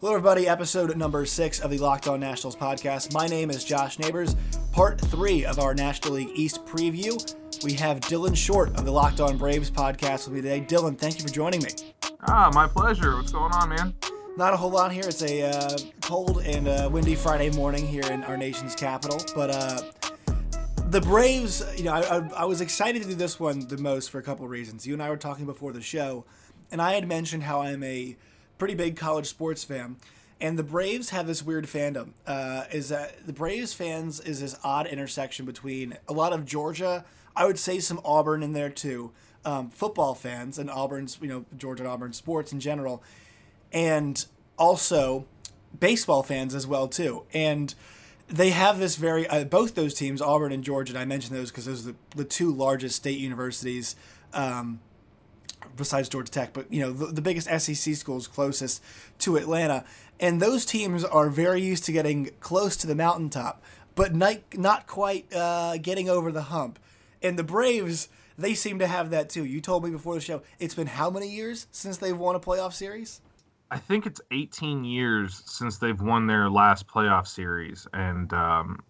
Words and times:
Hello, 0.00 0.14
everybody. 0.14 0.48
Episode 0.48 0.96
number 0.96 1.26
six 1.26 1.60
of 1.60 1.70
the 1.70 1.76
Locked 1.76 2.08
On 2.08 2.18
Nationals 2.18 2.56
podcast. 2.56 3.12
My 3.12 3.26
name 3.26 3.50
is 3.50 3.62
Josh 3.62 3.98
Neighbors. 3.98 4.34
Part 4.72 4.98
three 4.98 5.44
of 5.44 5.58
our 5.58 5.74
National 5.74 6.14
League 6.14 6.30
East 6.32 6.64
preview. 6.64 7.12
We 7.62 7.74
have 7.74 8.00
Dylan 8.00 8.34
Short 8.34 8.70
of 8.78 8.86
the 8.86 8.90
Locked 8.90 9.20
On 9.20 9.36
Braves 9.36 9.70
podcast 9.70 10.26
with 10.26 10.36
me 10.36 10.40
today. 10.40 10.62
Dylan, 10.62 10.96
thank 10.96 11.18
you 11.18 11.22
for 11.22 11.30
joining 11.30 11.62
me. 11.62 11.68
Ah, 12.22 12.50
my 12.54 12.66
pleasure. 12.66 13.14
What's 13.14 13.30
going 13.30 13.52
on, 13.52 13.68
man? 13.68 13.94
Not 14.38 14.54
a 14.54 14.56
whole 14.56 14.70
lot 14.70 14.90
here. 14.90 15.04
It's 15.06 15.20
a 15.20 15.42
uh, 15.42 15.76
cold 16.00 16.44
and 16.46 16.66
uh, 16.66 16.88
windy 16.90 17.14
Friday 17.14 17.50
morning 17.50 17.86
here 17.86 18.10
in 18.10 18.24
our 18.24 18.38
nation's 18.38 18.74
capital. 18.74 19.20
But 19.34 19.50
uh, 19.50 19.82
the 20.88 21.02
Braves, 21.02 21.62
you 21.76 21.84
know, 21.84 21.92
I, 21.92 22.00
I, 22.00 22.30
I 22.36 22.44
was 22.46 22.62
excited 22.62 23.02
to 23.02 23.08
do 23.08 23.14
this 23.14 23.38
one 23.38 23.68
the 23.68 23.76
most 23.76 24.08
for 24.08 24.18
a 24.18 24.22
couple 24.22 24.46
of 24.46 24.50
reasons. 24.50 24.86
You 24.86 24.94
and 24.94 25.02
I 25.02 25.10
were 25.10 25.18
talking 25.18 25.44
before 25.44 25.74
the 25.74 25.82
show, 25.82 26.24
and 26.72 26.80
I 26.80 26.94
had 26.94 27.06
mentioned 27.06 27.42
how 27.42 27.60
I'm 27.60 27.82
a 27.82 28.16
pretty 28.60 28.74
big 28.74 28.96
college 28.96 29.26
sports 29.26 29.64
fan. 29.64 29.96
And 30.40 30.58
the 30.58 30.62
Braves 30.62 31.10
have 31.10 31.26
this 31.26 31.42
weird 31.42 31.66
fandom. 31.66 32.10
Uh, 32.26 32.64
is 32.70 32.90
that 32.90 33.26
the 33.26 33.32
Braves 33.32 33.74
fans 33.74 34.20
is 34.20 34.40
this 34.40 34.56
odd 34.62 34.86
intersection 34.86 35.44
between 35.44 35.96
a 36.06 36.12
lot 36.12 36.32
of 36.32 36.44
Georgia, 36.44 37.04
I 37.34 37.46
would 37.46 37.58
say 37.58 37.80
some 37.80 38.00
Auburn 38.04 38.42
in 38.42 38.52
there 38.52 38.70
too, 38.70 39.12
um, 39.44 39.70
football 39.70 40.14
fans 40.14 40.58
and 40.58 40.70
Auburn's, 40.70 41.18
you 41.20 41.28
know, 41.28 41.44
Georgia 41.56 41.82
and 41.82 41.92
Auburn 41.92 42.12
sports 42.12 42.52
in 42.52 42.60
general, 42.60 43.02
and 43.72 44.24
also 44.58 45.26
baseball 45.78 46.22
fans 46.22 46.54
as 46.54 46.66
well 46.66 46.86
too. 46.86 47.24
And 47.32 47.74
they 48.28 48.50
have 48.50 48.78
this 48.78 48.96
very 48.96 49.26
uh, 49.26 49.44
both 49.44 49.74
those 49.74 49.94
teams, 49.94 50.20
Auburn 50.20 50.52
and 50.52 50.62
Georgia. 50.62 50.92
And 50.92 50.98
I 50.98 51.04
mentioned 51.04 51.36
those 51.36 51.50
because 51.50 51.64
those 51.64 51.86
are 51.86 51.92
the, 51.92 51.96
the 52.16 52.24
two 52.24 52.52
largest 52.52 52.96
state 52.96 53.18
universities. 53.18 53.96
Um, 54.32 54.80
besides 55.76 56.08
Georgia 56.08 56.30
Tech, 56.30 56.52
but 56.52 56.72
you 56.72 56.80
know 56.80 56.92
the, 56.92 57.06
the 57.06 57.22
biggest 57.22 57.48
SEC 57.60 57.94
schools 57.94 58.26
closest 58.26 58.82
to 59.20 59.36
Atlanta, 59.36 59.84
and 60.18 60.40
those 60.40 60.64
teams 60.64 61.04
are 61.04 61.28
very 61.28 61.62
used 61.62 61.84
to 61.84 61.92
getting 61.92 62.30
close 62.40 62.76
to 62.78 62.86
the 62.86 62.94
mountaintop, 62.94 63.62
but 63.94 64.14
not 64.14 64.38
not 64.54 64.86
quite 64.86 65.32
uh, 65.34 65.76
getting 65.78 66.08
over 66.08 66.30
the 66.32 66.42
hump. 66.42 66.78
And 67.22 67.38
the 67.38 67.44
Braves, 67.44 68.08
they 68.38 68.54
seem 68.54 68.78
to 68.78 68.86
have 68.86 69.10
that 69.10 69.28
too. 69.28 69.44
You 69.44 69.60
told 69.60 69.84
me 69.84 69.90
before 69.90 70.14
the 70.14 70.20
show, 70.20 70.42
it's 70.58 70.74
been 70.74 70.86
how 70.86 71.10
many 71.10 71.28
years 71.28 71.66
since 71.70 71.98
they've 71.98 72.16
won 72.16 72.34
a 72.34 72.40
playoff 72.40 72.72
series? 72.72 73.20
I 73.70 73.78
think 73.78 74.04
it's 74.04 74.20
18 74.32 74.84
years 74.84 75.42
since 75.46 75.78
they've 75.78 76.00
won 76.00 76.26
their 76.26 76.50
last 76.50 76.88
playoff 76.88 77.28
series, 77.28 77.86
and 77.92 78.32
um, 78.32 78.80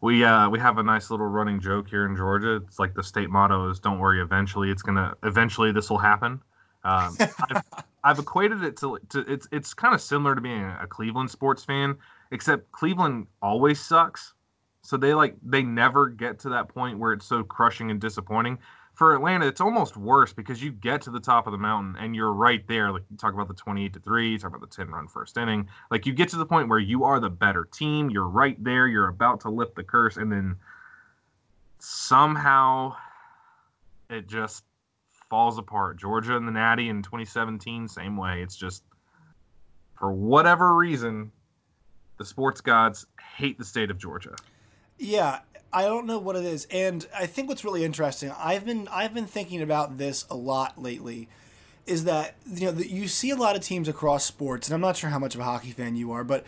we 0.00 0.24
uh, 0.24 0.48
we 0.48 0.58
have 0.58 0.78
a 0.78 0.82
nice 0.82 1.10
little 1.10 1.26
running 1.26 1.60
joke 1.60 1.88
here 1.88 2.06
in 2.06 2.16
Georgia. 2.16 2.56
It's 2.56 2.78
like 2.78 2.94
the 2.94 3.02
state 3.02 3.30
motto 3.30 3.70
is 3.70 3.80
"Don't 3.80 3.98
worry, 3.98 4.20
eventually 4.20 4.70
it's 4.70 4.82
gonna 4.82 5.14
eventually 5.22 5.72
this 5.72 5.90
will 5.90 5.98
happen." 5.98 6.40
Um, 6.84 7.16
I've, 7.20 7.62
I've, 8.04 8.18
equated 8.18 8.62
it 8.62 8.76
to, 8.78 8.98
to 9.10 9.20
it's 9.20 9.48
it's 9.50 9.74
kind 9.74 9.94
of 9.94 10.00
similar 10.00 10.34
to 10.34 10.40
being 10.40 10.62
a 10.62 10.86
Cleveland 10.86 11.30
sports 11.30 11.64
fan, 11.64 11.96
except 12.30 12.70
Cleveland 12.70 13.26
always 13.42 13.80
sucks. 13.80 14.34
So 14.82 14.96
they 14.96 15.14
like 15.14 15.34
they 15.42 15.62
never 15.62 16.08
get 16.08 16.38
to 16.40 16.48
that 16.50 16.68
point 16.68 16.98
where 16.98 17.12
it's 17.12 17.26
so 17.26 17.42
crushing 17.42 17.90
and 17.90 18.00
disappointing 18.00 18.58
for 18.98 19.14
Atlanta, 19.14 19.46
it's 19.46 19.60
almost 19.60 19.96
worse 19.96 20.32
because 20.32 20.60
you 20.60 20.72
get 20.72 21.00
to 21.02 21.10
the 21.10 21.20
top 21.20 21.46
of 21.46 21.52
the 21.52 21.58
mountain 21.58 21.94
and 22.02 22.16
you're 22.16 22.32
right 22.32 22.66
there. 22.66 22.90
Like 22.90 23.04
you 23.08 23.16
talk 23.16 23.32
about 23.32 23.46
the 23.46 23.54
28 23.54 23.92
to 23.92 24.00
3, 24.00 24.30
you 24.30 24.38
talk 24.38 24.48
about 24.48 24.60
the 24.60 24.76
10 24.76 24.90
run 24.90 25.06
first 25.06 25.38
inning. 25.38 25.68
Like 25.88 26.04
you 26.04 26.12
get 26.12 26.28
to 26.30 26.36
the 26.36 26.44
point 26.44 26.68
where 26.68 26.80
you 26.80 27.04
are 27.04 27.20
the 27.20 27.30
better 27.30 27.64
team. 27.64 28.10
You're 28.10 28.26
right 28.26 28.62
there. 28.62 28.88
You're 28.88 29.06
about 29.06 29.40
to 29.42 29.50
lift 29.50 29.76
the 29.76 29.84
curse. 29.84 30.16
And 30.16 30.32
then 30.32 30.56
somehow 31.78 32.96
it 34.10 34.26
just 34.26 34.64
falls 35.30 35.58
apart. 35.58 35.96
Georgia 36.00 36.36
and 36.36 36.48
the 36.48 36.50
Natty 36.50 36.88
in 36.88 37.00
2017, 37.00 37.86
same 37.86 38.16
way. 38.16 38.42
It's 38.42 38.56
just 38.56 38.82
for 39.96 40.10
whatever 40.10 40.74
reason, 40.74 41.30
the 42.16 42.24
sports 42.24 42.60
gods 42.60 43.06
hate 43.36 43.58
the 43.58 43.64
state 43.64 43.92
of 43.92 43.98
Georgia. 43.98 44.34
Yeah, 44.98 45.38
I 45.72 45.82
don't 45.82 46.06
know 46.06 46.18
what 46.18 46.36
it 46.36 46.44
is, 46.44 46.66
and 46.70 47.06
I 47.14 47.26
think 47.26 47.48
what's 47.48 47.64
really 47.64 47.84
interesting. 47.84 48.32
I've 48.38 48.64
been 48.64 48.88
I've 48.88 49.12
been 49.12 49.26
thinking 49.26 49.60
about 49.60 49.98
this 49.98 50.24
a 50.30 50.36
lot 50.36 50.80
lately. 50.80 51.28
Is 51.86 52.04
that 52.04 52.36
you 52.46 52.66
know 52.66 52.72
the, 52.72 52.88
you 52.88 53.06
see 53.06 53.30
a 53.30 53.36
lot 53.36 53.54
of 53.54 53.62
teams 53.62 53.88
across 53.88 54.24
sports, 54.24 54.68
and 54.68 54.74
I'm 54.74 54.80
not 54.80 54.96
sure 54.96 55.10
how 55.10 55.18
much 55.18 55.34
of 55.34 55.40
a 55.40 55.44
hockey 55.44 55.72
fan 55.72 55.94
you 55.96 56.10
are, 56.12 56.24
but 56.24 56.44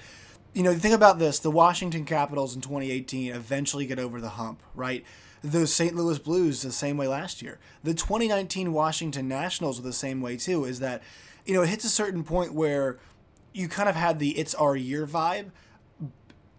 you 0.54 0.62
know 0.62 0.74
think 0.74 0.94
about 0.94 1.18
this: 1.18 1.38
the 1.38 1.50
Washington 1.50 2.06
Capitals 2.06 2.54
in 2.54 2.62
2018 2.62 3.34
eventually 3.34 3.84
get 3.84 3.98
over 3.98 4.20
the 4.20 4.30
hump, 4.30 4.62
right? 4.74 5.04
The 5.42 5.66
St. 5.66 5.94
Louis 5.94 6.18
Blues 6.18 6.62
the 6.62 6.72
same 6.72 6.96
way 6.96 7.06
last 7.06 7.42
year. 7.42 7.58
The 7.82 7.94
2019 7.94 8.72
Washington 8.72 9.28
Nationals 9.28 9.80
were 9.80 9.86
the 9.86 9.92
same 9.92 10.20
way 10.22 10.38
too. 10.38 10.64
Is 10.64 10.80
that 10.80 11.02
you 11.44 11.52
know 11.52 11.62
it 11.62 11.68
hits 11.68 11.84
a 11.84 11.90
certain 11.90 12.24
point 12.24 12.54
where 12.54 12.98
you 13.52 13.68
kind 13.68 13.88
of 13.88 13.96
had 13.96 14.18
the 14.18 14.30
"it's 14.38 14.54
our 14.54 14.76
year" 14.76 15.06
vibe 15.06 15.50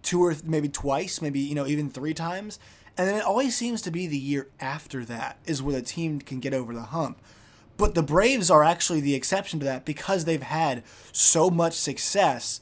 two 0.02 0.24
or 0.24 0.36
maybe 0.44 0.70
twice, 0.70 1.22
maybe 1.22 1.40
you 1.40 1.56
know 1.56 1.68
even 1.68 1.90
three 1.90 2.14
times, 2.14 2.60
and 2.98 3.08
then 3.08 3.16
it 3.16 3.24
always 3.24 3.56
seems 3.56 3.82
to 3.84 3.92
be 3.92 4.08
the 4.08 4.18
year 4.18 4.50
after 4.60 5.06
that 5.06 5.38
is 5.46 5.62
where 5.62 5.76
the 5.76 5.82
team 5.82 6.20
can 6.20 6.40
get 6.40 6.54
over 6.54 6.74
the 6.74 6.82
hump. 6.82 7.20
But 7.78 7.96
the 7.96 8.04
Braves 8.04 8.52
are 8.52 8.64
actually 8.64 9.02
the 9.02 9.16
exception 9.16 9.60
to 9.60 9.66
that 9.66 9.86
because 9.86 10.26
they've 10.26 10.42
had 10.42 10.84
so 11.12 11.50
much 11.50 11.74
success 11.74 12.62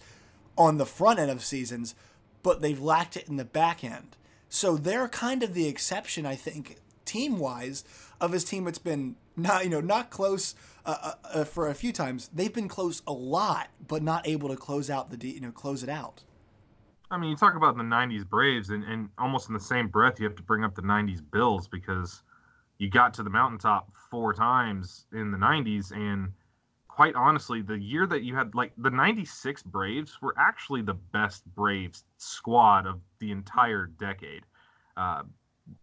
on 0.58 0.78
the 0.78 0.86
front 0.86 1.20
end 1.20 1.32
of 1.32 1.44
seasons, 1.44 1.96
but 2.44 2.62
they've 2.62 2.80
lacked 2.80 3.18
it 3.18 3.28
in 3.28 3.38
the 3.38 3.46
back 3.46 3.84
end. 3.84 4.16
So 4.50 4.78
they're 4.78 5.08
kind 5.08 5.44
of 5.44 5.54
the 5.54 5.68
exception, 5.68 6.26
I 6.26 6.36
think, 6.36 6.78
team 7.06 7.38
wise, 7.40 7.84
of 8.22 8.32
his 8.32 8.44
team 8.44 8.66
that's 8.66 8.80
been 8.80 9.16
not 9.36 9.64
you 9.64 9.70
know 9.70 9.82
not 9.82 10.10
close 10.10 10.56
uh, 10.86 10.98
uh, 11.02 11.14
uh, 11.40 11.44
for 11.44 11.70
a 11.70 11.74
few 11.74 11.92
times. 11.92 12.30
They've 12.34 12.54
been 12.54 12.68
close 12.68 13.02
a 13.08 13.14
lot, 13.14 13.70
but 13.88 14.04
not 14.04 14.28
able 14.28 14.50
to 14.50 14.56
close 14.56 14.90
out 14.90 15.10
the 15.12 15.28
you 15.28 15.42
know 15.42 15.52
close 15.52 15.84
it 15.84 15.90
out. 15.90 16.24
I 17.12 17.18
mean, 17.18 17.32
you 17.32 17.36
talk 17.36 17.56
about 17.56 17.76
the 17.76 17.84
'90s 17.84 18.28
Braves, 18.28 18.70
and, 18.70 18.84
and 18.84 19.10
almost 19.18 19.48
in 19.48 19.54
the 19.54 19.60
same 19.60 19.88
breath, 19.88 20.20
you 20.20 20.26
have 20.26 20.36
to 20.36 20.44
bring 20.44 20.64
up 20.64 20.76
the 20.76 20.82
'90s 20.82 21.22
Bills 21.32 21.68
because 21.68 22.22
you 22.78 22.90
got 22.90 23.14
to 23.16 23.24
the 23.24 23.30
mountaintop 23.30 23.90
four 24.12 24.34
times 24.34 25.06
in 25.12 25.32
the 25.32 25.38
'90s, 25.38 25.92
and 25.92 26.32
quite 26.88 27.16
honestly, 27.16 27.62
the 27.62 27.78
year 27.78 28.06
that 28.06 28.22
you 28.22 28.36
had 28.36 28.54
like 28.54 28.74
the 28.78 28.92
'96 28.92 29.64
Braves 29.64 30.22
were 30.22 30.36
actually 30.38 30.82
the 30.82 30.94
best 30.94 31.44
Braves 31.56 32.04
squad 32.18 32.86
of 32.86 33.00
the 33.20 33.32
entire 33.32 33.88
decade. 33.88 34.44
Uh, 34.96 35.24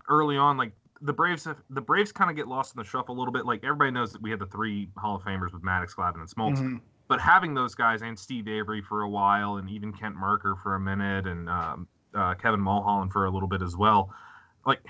early 0.09 0.37
on, 0.37 0.57
like 0.57 0.73
the 1.01 1.13
Braves, 1.13 1.45
have, 1.45 1.61
the 1.71 1.81
Braves 1.81 2.13
kind 2.13 2.31
of 2.31 2.37
get 2.37 2.47
lost 2.47 2.75
in 2.75 2.79
the 2.79 2.85
shuffle 2.85 3.17
a 3.17 3.19
little 3.19 3.33
bit. 3.33 3.47
Like 3.47 3.65
everybody 3.65 3.91
knows 3.91 4.13
that 4.13 4.23
we 4.23 4.31
had 4.31 4.39
the 4.39 4.47
three 4.47 4.89
Hall 4.97 5.17
of 5.17 5.23
Famers 5.23 5.53
with 5.53 5.63
Maddux, 5.63 5.95
Glavine, 5.95 6.21
and 6.21 6.29
Smoltz. 6.29 6.59
Mm-hmm 6.59 6.77
but 7.09 7.21
having 7.21 7.55
those 7.55 7.75
guys 7.75 8.03
and 8.03 8.19
Steve 8.19 8.49
Avery 8.49 8.83
for 8.83 9.03
a 9.03 9.09
while, 9.09 9.57
and 9.57 9.71
even 9.71 9.93
Kent 9.93 10.17
Mercker 10.17 10.61
for 10.63 10.75
a 10.75 10.81
minute, 10.81 11.27
and 11.27 11.49
um, 11.49 11.89
uh, 12.15 12.35
Kevin 12.35 12.61
Mulholland 12.61 13.13
for 13.13 13.27
a 13.27 13.31
little 13.31 13.49
bit 13.49 13.63
as 13.63 13.77
well, 13.77 14.13
like 14.67 14.81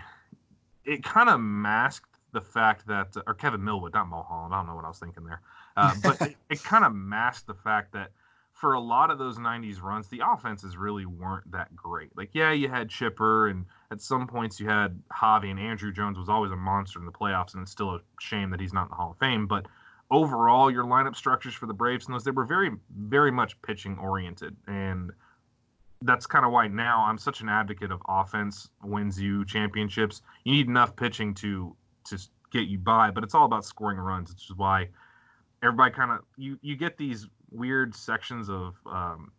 it 0.85 1.03
kind 1.03 1.29
of 1.29 1.41
masked 1.41 2.17
the 2.33 2.41
fact 2.41 2.87
that, 2.87 3.17
or 3.27 3.35
Kevin 3.35 3.63
Millwood, 3.65 3.95
not 3.95 4.09
Mulholland. 4.09 4.55
I 4.55 4.59
don't 4.59 4.67
know 4.67 4.75
what 4.75 4.85
I 4.85 4.89
was 4.89 4.99
thinking 4.99 5.25
there, 5.25 5.41
uh, 5.77 5.95
but 6.03 6.21
it, 6.21 6.37
it 6.51 6.63
kind 6.63 6.85
of 6.85 6.95
masked 6.95 7.47
the 7.47 7.55
fact 7.55 7.93
that 7.93 8.11
for 8.53 8.73
a 8.73 8.81
lot 8.81 9.11
of 9.11 9.19
those 9.19 9.37
90s 9.37 9.83
runs, 9.83 10.09
the 10.09 10.23
offenses 10.27 10.79
really 10.79 11.05
weren't 11.05 11.51
that 11.53 11.77
great. 11.77 12.17
Like, 12.17 12.31
yeah, 12.33 12.53
you 12.53 12.71
had 12.71 12.89
Chipper, 12.89 13.49
and 13.49 13.67
at 13.91 14.01
some 14.01 14.27
points 14.27 14.59
you 14.59 14.67
had 14.67 14.99
Javy, 15.13 15.51
and 15.51 15.59
Andruw 15.59 15.95
Jones 15.95 16.17
was 16.17 16.31
always 16.31 16.51
a 16.51 16.57
monster 16.57 16.99
in 16.99 17.05
the 17.05 17.13
playoffs, 17.13 17.53
and 17.53 17.63
it's 17.63 17.71
still 17.71 17.91
a 17.91 18.01
shame 18.19 18.49
that 18.51 18.61
he's 18.61 18.73
not 18.73 18.85
in 18.85 18.89
the 18.91 18.95
Hall 18.95 19.11
of 19.11 19.19
Fame. 19.19 19.47
But 19.47 19.67
overall 20.11 20.71
your 20.71 20.85
lineup 20.85 21.17
structures 21.17 21.55
for 21.55 21.67
the 21.67 21.75
Braves 21.75 22.07
and 22.07 22.15
those 22.15 22.25
they 22.25 22.31
were 22.31 22.45
very 22.45 22.71
very 22.97 23.31
much 23.31 23.61
pitching 23.63 23.99
oriented 23.99 24.57
and 24.67 25.13
that's 26.03 26.27
kind 26.27 26.45
of 26.45 26.53
why 26.53 26.69
now 26.69 27.05
I'm 27.07 27.19
such 27.19 27.41
an 27.41 27.49
advocate 27.49 27.91
of 27.91 28.01
offense 28.09 28.69
wins 28.83 29.21
you 29.21 29.45
championships. 29.45 30.23
You 30.45 30.53
need 30.53 30.69
enough 30.69 30.95
pitching 30.97 31.35
to 31.35 31.75
to 32.05 32.19
get 32.53 32.69
you 32.69 32.79
by, 32.79 33.11
but 33.11 33.25
it's 33.25 33.35
all 33.35 33.45
about 33.45 33.65
scoring 33.65 33.99
runs, 33.99 34.31
which 34.31 34.45
is 34.51 34.57
why 34.57 34.89
everybody 35.63 35.93
kind 35.95 36.11
of 36.11 36.21
you 36.37 36.59
you 36.63 36.77
get 36.77 36.97
these 36.97 37.27
weird 37.51 37.95
sections 37.95 38.51
of 38.51 38.77
um, 38.87 39.33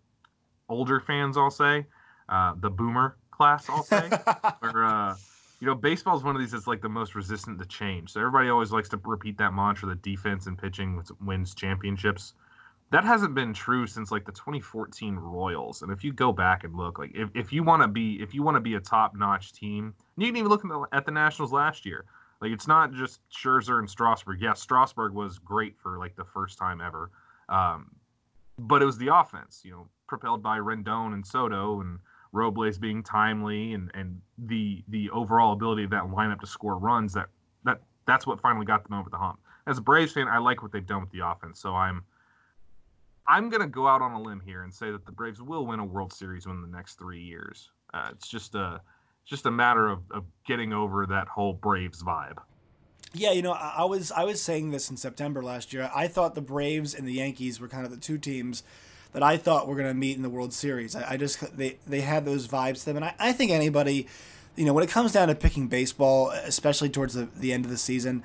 older 0.70 1.00
fans. 1.00 1.38
I'll 1.38 1.52
say 1.52 1.86
uh, 2.30 2.54
the 2.60 2.70
boomer 2.70 3.18
class. 3.32 3.70
I'll 3.70 3.84
say 3.84 4.10
where 4.60 4.86
uh, 4.86 5.16
you 5.60 5.66
know, 5.66 5.76
baseball 5.76 6.16
is 6.16 6.24
one 6.24 6.36
of 6.36 6.42
these 6.42 6.52
that's 6.52 6.68
like 6.68 6.82
the 6.82 6.90
most 6.90 7.16
resistant 7.16 7.60
to 7.60 7.66
change. 7.66 8.12
So 8.12 8.20
everybody 8.20 8.50
always 8.50 8.72
likes 8.72 8.90
to 8.90 9.00
repeat 9.04 9.38
that 9.40 9.54
mantra 9.54 9.90
that 9.90 10.02
defense 10.02 10.46
and 10.46 10.58
pitching 10.58 11.04
wins 11.22 11.56
championships. 11.56 12.34
That 12.92 13.04
hasn't 13.04 13.36
been 13.36 13.54
true 13.54 13.86
since 13.88 14.12
like 14.12 14.26
the 14.26 14.32
2014 14.32 15.16
Royals. 15.16 15.82
And 15.82 15.92
if 15.92 16.04
you 16.04 16.14
go 16.14 16.32
back 16.32 16.64
and 16.64 16.76
look, 16.76 17.00
like 17.00 17.12
if, 17.14 17.30
if 17.34 17.52
you 17.52 17.64
want 17.64 17.82
to 17.82 17.88
be 17.88 18.22
if 18.22 18.34
you 18.34 18.44
want 18.44 18.56
to 18.56 18.62
be 18.62 18.76
a 18.76 18.80
top 18.80 19.16
notch 19.16 19.52
team, 19.52 19.94
you 20.16 20.28
can 20.28 20.36
even 20.38 20.50
look 20.50 20.64
at 20.64 20.70
the, 20.70 20.86
at 20.92 21.06
the 21.06 21.12
Nationals 21.12 21.52
last 21.52 21.86
year. 21.86 22.06
Like 22.40 22.52
it's 22.52 22.68
not 22.68 22.94
just 22.94 23.20
Scherzer 23.30 23.80
and 23.80 23.90
Strasburg. 23.90 24.40
Yes, 24.40 24.62
Strasburg 24.62 25.14
was 25.14 25.40
great 25.40 25.76
for 25.78 25.98
like 25.98 26.16
the 26.16 26.24
first 26.24 26.60
time 26.60 26.82
ever, 26.82 27.10
um, 27.50 27.90
but 28.60 28.84
it 28.84 28.86
was 28.86 28.98
the 29.00 29.14
offense. 29.14 29.62
You 29.66 29.72
know, 29.72 29.88
propelled 30.08 30.44
by 30.44 30.60
Rendon 30.60 31.14
and 31.14 31.26
Soto 31.26 31.82
and 31.82 32.00
Robles 32.32 32.78
being 32.78 33.04
timely 33.04 33.74
and 33.74 33.92
and 33.94 34.22
the 34.38 34.84
the 34.88 35.10
overall 35.12 35.54
ability 35.54 35.84
of 35.84 35.90
that 35.92 36.04
lineup 36.04 36.40
to 36.42 36.48
score 36.48 36.78
runs 36.78 37.14
that 37.14 37.28
that 37.64 37.82
that's 38.06 38.28
what 38.28 38.42
finally 38.42 38.66
got 38.66 38.88
them 38.88 38.98
over 38.98 39.10
the 39.10 39.18
hump. 39.18 39.40
As 39.66 39.78
a 39.78 39.82
Braves 39.82 40.14
fan, 40.14 40.28
I 40.28 40.38
like 40.38 40.62
what 40.62 40.72
they've 40.72 40.86
done 40.86 41.02
with 41.02 41.12
the 41.12 41.28
offense, 41.28 41.60
so 41.60 41.76
I'm 41.76 42.04
I'm 43.28 43.50
gonna 43.50 43.68
go 43.68 43.88
out 43.88 44.02
on 44.02 44.14
a 44.14 44.22
limb 44.22 44.42
here 44.44 44.64
and 44.64 44.74
say 44.74 44.92
that 44.92 45.06
the 45.06 45.12
Braves 45.12 45.42
will 45.42 45.66
win 45.66 45.80
a 45.80 45.86
World 45.86 46.14
Series 46.14 46.46
within 46.46 46.62
the 46.62 46.68
next 46.68 46.96
three 46.96 47.22
years. 47.22 47.70
Uh, 47.94 48.10
it's 48.12 48.28
just 48.28 48.56
a 48.56 48.82
just 49.26 49.46
a 49.46 49.52
matter 49.52 49.88
of, 49.88 50.00
of 50.12 50.24
getting 50.46 50.72
over 50.72 51.06
that 51.06 51.28
whole 51.28 51.54
Braves 51.54 52.02
vibe. 52.02 52.38
Yeah, 53.14 53.32
you 53.32 53.42
know, 53.42 53.54
I 53.54 53.84
was 53.84 54.12
I 54.12 54.24
was 54.24 54.42
saying 54.42 54.72
this 54.72 54.90
in 54.90 54.98
September 54.98 55.42
last 55.42 55.74
year. 55.74 55.90
I 55.94 56.08
thought 56.08 56.36
the 56.36 56.42
Braves 56.42 56.94
and 56.94 57.08
the 57.08 57.14
Yankees 57.14 57.60
were 57.60 57.68
kind 57.68 57.86
of 57.86 57.92
the 57.92 57.98
two 57.98 58.18
teams 58.18 58.64
that 59.14 59.24
I 59.24 59.38
thought 59.38 59.68
were 59.68 59.76
going 59.76 59.88
to 59.88 59.94
meet 59.94 60.16
in 60.16 60.24
the 60.24 60.30
World 60.30 60.54
Series. 60.54 60.96
I, 60.96 61.12
I, 61.12 61.18
just 61.18 61.58
they 61.58 61.78
they 61.88 62.02
had 62.02 62.26
those 62.26 62.48
vibes 62.48 62.80
to 62.80 62.86
them, 62.86 62.98
and 62.98 63.06
I, 63.06 63.16
I 63.20 63.34
think 63.34 63.52
anybody, 63.52 64.08
you 64.56 64.66
know, 64.66 64.74
when 64.74 64.84
it 64.84 64.90
comes 64.90 65.12
down 65.12 65.28
to 65.28 65.36
picking 65.36 65.68
baseball, 65.68 66.30
especially 66.30 66.90
towards 66.90 67.14
the, 67.14 67.28
the 67.36 67.54
end 67.54 67.66
of 67.66 67.72
the 67.72 67.78
season, 67.78 68.24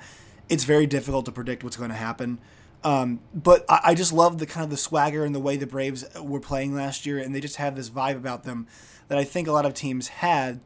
it's 0.49 0.63
very 0.63 0.85
difficult 0.85 1.25
to 1.25 1.31
predict 1.31 1.63
what's 1.63 1.77
going 1.77 1.89
to 1.89 1.95
happen. 1.95 2.39
Um, 2.83 3.21
but 3.33 3.65
I, 3.69 3.79
I, 3.85 3.95
just 3.95 4.11
love 4.11 4.39
the 4.39 4.45
kind 4.45 4.65
of 4.65 4.69
the 4.69 4.77
swagger 4.77 5.23
and 5.23 5.33
the 5.33 5.39
way 5.39 5.55
the 5.55 5.65
Braves 5.65 6.03
were 6.21 6.41
playing 6.41 6.75
last 6.75 7.05
year, 7.05 7.17
and 7.17 7.33
they 7.33 7.39
just 7.39 7.55
have 7.55 7.77
this 7.77 7.89
vibe 7.89 8.17
about 8.17 8.43
them 8.43 8.67
that 9.07 9.17
I 9.17 9.23
think 9.23 9.47
a 9.47 9.53
lot 9.53 9.65
of 9.65 9.73
teams 9.73 10.07
had. 10.09 10.59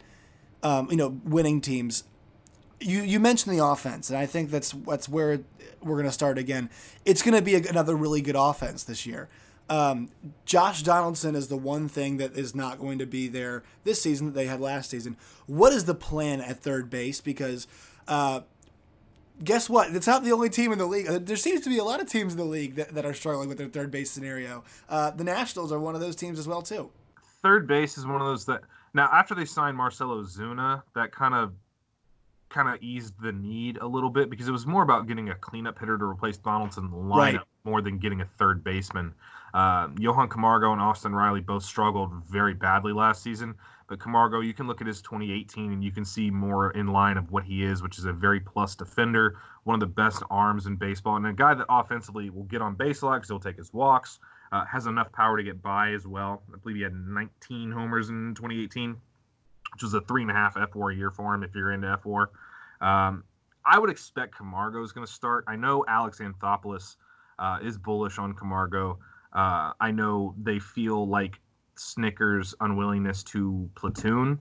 Um, 0.63 0.89
you 0.89 0.97
know, 0.97 1.21
winning 1.23 1.61
teams. 1.61 2.03
You 2.79 3.03
you 3.03 3.19
mentioned 3.19 3.55
the 3.55 3.63
offense, 3.63 4.09
and 4.09 4.17
I 4.17 4.25
think 4.25 4.49
that's 4.49 4.71
that's 4.71 5.07
where 5.07 5.41
we're 5.81 5.95
going 5.95 6.07
to 6.07 6.11
start 6.11 6.39
again. 6.39 6.71
It's 7.05 7.21
going 7.21 7.35
to 7.35 7.43
be 7.43 7.53
a, 7.53 7.59
another 7.69 7.95
really 7.95 8.21
good 8.21 8.35
offense 8.35 8.83
this 8.83 9.05
year. 9.05 9.29
Um, 9.69 10.09
Josh 10.45 10.81
Donaldson 10.81 11.35
is 11.35 11.49
the 11.49 11.57
one 11.57 11.89
thing 11.89 12.17
that 12.17 12.37
is 12.37 12.55
not 12.55 12.79
going 12.79 12.99
to 12.99 13.05
be 13.05 13.27
there 13.27 13.63
this 13.83 14.01
season 14.01 14.27
that 14.27 14.33
they 14.33 14.45
had 14.45 14.61
last 14.61 14.89
season. 14.89 15.17
What 15.45 15.73
is 15.73 15.85
the 15.85 15.95
plan 15.95 16.41
at 16.41 16.61
third 16.61 16.89
base? 16.89 17.19
Because 17.19 17.67
uh, 18.07 18.41
guess 19.43 19.69
what? 19.69 19.93
It's 19.95 20.07
not 20.07 20.23
the 20.23 20.31
only 20.31 20.49
team 20.49 20.71
in 20.71 20.77
the 20.77 20.85
league. 20.85 21.07
Uh, 21.07 21.19
there 21.19 21.35
seems 21.35 21.61
to 21.61 21.69
be 21.69 21.77
a 21.77 21.83
lot 21.83 22.01
of 22.01 22.09
teams 22.09 22.33
in 22.33 22.37
the 22.37 22.45
league 22.45 22.75
that, 22.75 22.93
that 22.93 23.05
are 23.05 23.13
struggling 23.13 23.49
with 23.49 23.57
their 23.57 23.67
third 23.67 23.91
base 23.91 24.09
scenario. 24.09 24.63
Uh, 24.89 25.11
the 25.11 25.23
Nationals 25.23 25.71
are 25.71 25.79
one 25.79 25.95
of 25.95 26.01
those 26.01 26.15
teams 26.15 26.39
as 26.39 26.47
well 26.47 26.61
too. 26.61 26.89
Third 27.41 27.67
base 27.67 27.97
is 27.97 28.05
one 28.05 28.21
of 28.21 28.27
those 28.27 28.45
that 28.45 28.61
now 28.93 29.09
after 29.11 29.35
they 29.35 29.45
signed 29.45 29.77
Marcell 29.77 30.09
Ozuna, 30.09 30.81
that 30.95 31.11
kind 31.11 31.33
of 31.33 31.53
kind 32.49 32.69
of 32.69 32.81
eased 32.81 33.13
the 33.21 33.31
need 33.31 33.77
a 33.77 33.87
little 33.87 34.09
bit 34.09 34.29
because 34.29 34.47
it 34.47 34.51
was 34.51 34.65
more 34.65 34.81
about 34.81 35.07
getting 35.07 35.29
a 35.29 35.35
cleanup 35.35 35.77
hitter 35.77 35.97
to 35.97 36.05
replace 36.05 36.37
Donaldson 36.37 36.85
in 36.85 36.91
the 36.91 36.97
lineup 36.97 37.33
right. 37.33 37.39
more 37.65 37.81
than 37.81 37.97
getting 37.97 38.21
a 38.21 38.25
third 38.25 38.63
baseman. 38.63 39.13
Uh, 39.57 39.87
Johan 39.97 40.29
Camargo 40.29 40.71
and 40.71 40.79
Austin 40.79 41.15
Riley 41.15 41.41
both 41.41 41.63
struggled 41.63 42.13
very 42.25 42.53
badly 42.53 42.93
last 42.93 43.23
season. 43.23 43.55
But 43.87 43.99
Camargo, 43.99 44.41
you 44.41 44.53
can 44.53 44.67
look 44.67 44.81
at 44.81 44.87
his 44.87 45.01
2018 45.01 45.71
and 45.71 45.83
you 45.83 45.91
can 45.91 46.05
see 46.05 46.29
more 46.29 46.69
in 46.71 46.85
line 46.85 47.17
of 47.17 47.31
what 47.31 47.43
he 47.43 47.63
is, 47.63 47.81
which 47.81 47.97
is 47.97 48.05
a 48.05 48.13
very 48.13 48.39
plus 48.39 48.75
defender, 48.75 49.39
one 49.63 49.73
of 49.73 49.79
the 49.79 49.87
best 49.87 50.21
arms 50.29 50.67
in 50.67 50.75
baseball, 50.75 51.15
and 51.15 51.25
a 51.25 51.33
guy 51.33 51.55
that 51.55 51.65
offensively 51.69 52.29
will 52.29 52.43
get 52.43 52.61
on 52.61 52.75
base 52.75 53.01
a 53.01 53.07
lot 53.07 53.15
because 53.15 53.29
he'll 53.29 53.39
take 53.39 53.57
his 53.57 53.73
walks, 53.73 54.19
uh, 54.51 54.63
has 54.65 54.85
enough 54.85 55.11
power 55.11 55.37
to 55.37 55.43
get 55.43 55.59
by 55.59 55.91
as 55.91 56.05
well. 56.05 56.43
I 56.53 56.57
believe 56.57 56.75
he 56.75 56.83
had 56.83 56.93
19 56.93 57.71
homers 57.71 58.09
in 58.09 58.35
2018, 58.35 58.95
which 59.73 59.81
was 59.81 59.95
a 59.95 60.01
three 60.01 60.21
and 60.21 60.29
a 60.29 60.35
half 60.35 60.53
fWAR 60.53 60.95
year 60.95 61.09
for 61.09 61.33
him 61.33 61.41
if 61.41 61.55
you're 61.55 61.71
into 61.71 61.87
fWAR. 61.87 62.27
Um, 62.79 63.23
I 63.65 63.79
would 63.79 63.89
expect 63.89 64.37
Camargo 64.37 64.83
is 64.83 64.91
going 64.91 65.07
to 65.07 65.11
start. 65.11 65.45
I 65.47 65.55
know 65.55 65.83
Alex 65.87 66.19
Anthopoulos 66.19 66.97
uh, 67.39 67.57
is 67.63 67.79
bullish 67.79 68.19
on 68.19 68.33
Camargo. 68.33 68.99
Uh, 69.37 69.71
I 69.79 69.91
know 69.91 70.35
they 70.41 70.59
feel 70.59 71.07
like 71.07 71.39
Snitker's 71.77 72.53
unwillingness 72.59 73.23
to 73.23 73.69
platoon 73.75 74.39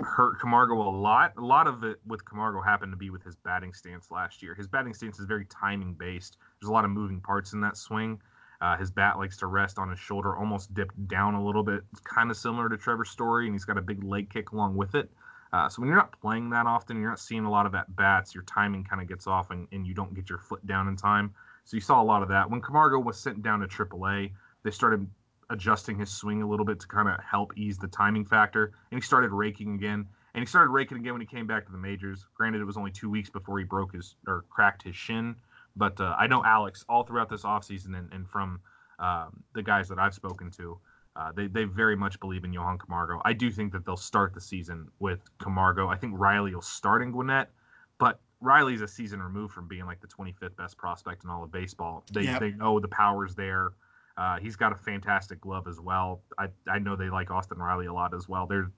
hurt 0.00 0.40
Camargo 0.40 0.74
a 0.74 0.90
lot. 0.90 1.32
A 1.36 1.40
lot 1.40 1.66
of 1.66 1.84
it 1.84 1.98
with 2.06 2.24
Camargo 2.24 2.60
happened 2.60 2.92
to 2.92 2.96
be 2.96 3.10
with 3.10 3.22
his 3.22 3.36
batting 3.36 3.72
stance 3.72 4.10
last 4.10 4.42
year. 4.42 4.54
His 4.54 4.66
batting 4.66 4.94
stance 4.94 5.18
is 5.18 5.26
very 5.26 5.46
timing 5.46 5.94
based. 5.94 6.36
There's 6.60 6.68
a 6.68 6.72
lot 6.72 6.84
of 6.84 6.90
moving 6.90 7.20
parts 7.20 7.52
in 7.52 7.60
that 7.62 7.76
swing. 7.76 8.20
Uh, 8.60 8.76
his 8.76 8.90
bat 8.90 9.18
likes 9.18 9.36
to 9.38 9.46
rest 9.46 9.78
on 9.78 9.90
his 9.90 9.98
shoulder, 9.98 10.36
almost 10.36 10.72
dipped 10.74 11.08
down 11.08 11.34
a 11.34 11.44
little 11.44 11.62
bit. 11.62 11.82
It's 11.92 12.00
kind 12.00 12.30
of 12.30 12.36
similar 12.36 12.68
to 12.68 12.76
Trevor 12.76 13.04
Story, 13.04 13.46
and 13.46 13.54
he's 13.54 13.64
got 13.64 13.78
a 13.78 13.82
big 13.82 14.02
leg 14.04 14.30
kick 14.30 14.52
along 14.52 14.76
with 14.76 14.94
it. 14.94 15.10
Uh, 15.52 15.68
so 15.68 15.80
when 15.80 15.88
you're 15.88 15.96
not 15.96 16.18
playing 16.20 16.50
that 16.50 16.66
often, 16.66 17.00
you're 17.00 17.10
not 17.10 17.20
seeing 17.20 17.44
a 17.44 17.50
lot 17.50 17.66
of 17.66 17.74
at 17.74 17.94
bats. 17.94 18.34
Your 18.34 18.44
timing 18.44 18.84
kind 18.84 19.02
of 19.02 19.08
gets 19.08 19.26
off, 19.26 19.50
and, 19.50 19.68
and 19.72 19.86
you 19.86 19.94
don't 19.94 20.14
get 20.14 20.28
your 20.28 20.38
foot 20.38 20.66
down 20.66 20.88
in 20.88 20.96
time. 20.96 21.32
So 21.64 21.76
you 21.76 21.80
saw 21.80 22.02
a 22.02 22.04
lot 22.04 22.22
of 22.22 22.28
that. 22.28 22.50
When 22.50 22.60
Camargo 22.60 22.98
was 22.98 23.18
sent 23.18 23.42
down 23.42 23.60
to 23.60 23.66
AAA, 23.66 24.32
they 24.62 24.70
started 24.70 25.08
adjusting 25.50 25.98
his 25.98 26.10
swing 26.10 26.42
a 26.42 26.48
little 26.48 26.64
bit 26.64 26.80
to 26.80 26.86
kind 26.86 27.08
of 27.08 27.22
help 27.22 27.56
ease 27.56 27.78
the 27.78 27.88
timing 27.88 28.24
factor, 28.24 28.72
and 28.90 29.00
he 29.00 29.04
started 29.04 29.30
raking 29.30 29.74
again. 29.74 30.06
And 30.34 30.42
he 30.42 30.46
started 30.46 30.70
raking 30.70 30.98
again 30.98 31.12
when 31.12 31.20
he 31.20 31.26
came 31.26 31.46
back 31.46 31.64
to 31.66 31.72
the 31.72 31.78
majors. 31.78 32.26
Granted, 32.34 32.60
it 32.60 32.64
was 32.64 32.76
only 32.76 32.90
two 32.90 33.08
weeks 33.08 33.30
before 33.30 33.58
he 33.58 33.64
broke 33.64 33.94
his 33.94 34.16
or 34.26 34.44
cracked 34.50 34.82
his 34.82 34.96
shin, 34.96 35.36
but 35.76 36.00
uh, 36.00 36.16
I 36.18 36.26
know 36.26 36.44
Alex 36.44 36.84
all 36.88 37.04
throughout 37.04 37.28
this 37.28 37.42
offseason 37.42 37.96
and, 37.96 38.12
and 38.12 38.28
from 38.28 38.60
um, 38.98 39.42
the 39.54 39.62
guys 39.62 39.88
that 39.88 39.98
I've 39.98 40.14
spoken 40.14 40.50
to, 40.52 40.78
uh, 41.16 41.30
they, 41.32 41.46
they 41.46 41.64
very 41.64 41.96
much 41.96 42.18
believe 42.18 42.44
in 42.44 42.52
Johan 42.52 42.78
Camargo. 42.78 43.20
I 43.24 43.32
do 43.32 43.50
think 43.50 43.72
that 43.72 43.86
they'll 43.86 43.96
start 43.96 44.34
the 44.34 44.40
season 44.40 44.88
with 44.98 45.20
Camargo. 45.38 45.88
I 45.88 45.96
think 45.96 46.14
Riley 46.16 46.54
will 46.54 46.62
start 46.62 47.02
in 47.02 47.12
Gwinnett, 47.12 47.50
but 47.98 48.20
Riley's 48.44 48.82
a 48.82 48.88
season 48.88 49.22
removed 49.22 49.54
from 49.54 49.66
being 49.66 49.86
like 49.86 50.00
the 50.00 50.06
25th 50.06 50.56
best 50.56 50.76
prospect 50.76 51.24
in 51.24 51.30
all 51.30 51.42
of 51.42 51.50
baseball. 51.50 52.04
They 52.12 52.22
yep. 52.22 52.40
they 52.40 52.50
know 52.50 52.78
the 52.78 52.88
power's 52.88 53.34
there. 53.34 53.72
Uh, 54.16 54.38
he's 54.38 54.54
got 54.54 54.70
a 54.70 54.76
fantastic 54.76 55.40
glove 55.40 55.66
as 55.66 55.80
well. 55.80 56.22
I 56.38 56.48
I 56.68 56.78
know 56.78 56.94
they 56.94 57.10
like 57.10 57.30
Austin 57.30 57.58
Riley 57.58 57.86
a 57.86 57.92
lot 57.92 58.14
as 58.14 58.28
well. 58.28 58.46
They're, 58.46 58.70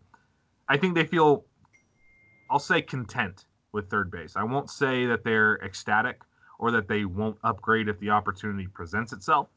I 0.69 0.77
think 0.77 0.95
they 0.95 1.05
feel, 1.05 1.45
I'll 2.51 2.59
say 2.59 2.81
content 2.81 3.47
with 3.73 3.91
third 3.91 4.11
base. 4.11 4.37
I 4.37 4.45
won't 4.45 4.71
say 4.71 5.07
that 5.07 5.25
they're 5.25 5.57
ecstatic 5.65 6.23
or 6.59 6.71
that 6.71 6.89
they 6.89 7.05
won't 7.05 7.37
upgrade 7.45 7.89
if 7.89 7.99
the 7.99 8.11
opportunity 8.11 8.67
presents 8.67 9.12
itself. 9.12 9.49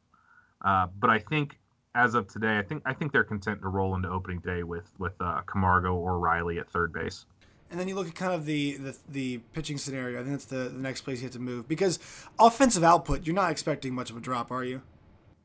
Uh, 0.66 0.88
but 1.00 1.10
I 1.10 1.20
think 1.20 1.58
as 1.96 2.16
of 2.16 2.28
today, 2.28 2.58
I 2.58 2.62
think 2.64 2.84
I 2.86 2.94
think 2.94 3.12
they're 3.12 3.24
content 3.24 3.62
to 3.62 3.68
roll 3.70 3.96
into 3.96 4.10
opening 4.10 4.40
day 4.40 4.64
with 4.64 4.92
with 5.00 5.14
uh, 5.22 5.42
Camargo 5.46 5.94
or 5.96 6.20
Riley 6.20 6.60
at 6.60 6.70
third 6.70 6.94
base. 6.94 7.26
And 7.71 7.80
then 7.80 7.88
you 7.88 7.95
look 7.95 8.07
at 8.07 8.16
kind 8.16 8.33
of 8.33 8.45
the, 8.45 8.77
the, 8.77 8.98
the 9.07 9.38
pitching 9.54 9.77
scenario. 9.77 10.19
I 10.19 10.24
think 10.24 10.33
that's 10.33 10.45
the, 10.45 10.69
the 10.69 10.80
next 10.80 11.01
place 11.01 11.19
you 11.19 11.25
have 11.25 11.33
to 11.33 11.39
move 11.39 11.68
because 11.68 12.00
offensive 12.39 12.83
output, 12.83 13.25
you're 13.27 13.36
not 13.36 13.51
expecting 13.51 13.94
much 13.94 14.10
of 14.10 14.18
a 14.18 14.19
drop, 14.19 14.51
are 14.51 14.63
you? 14.63 14.81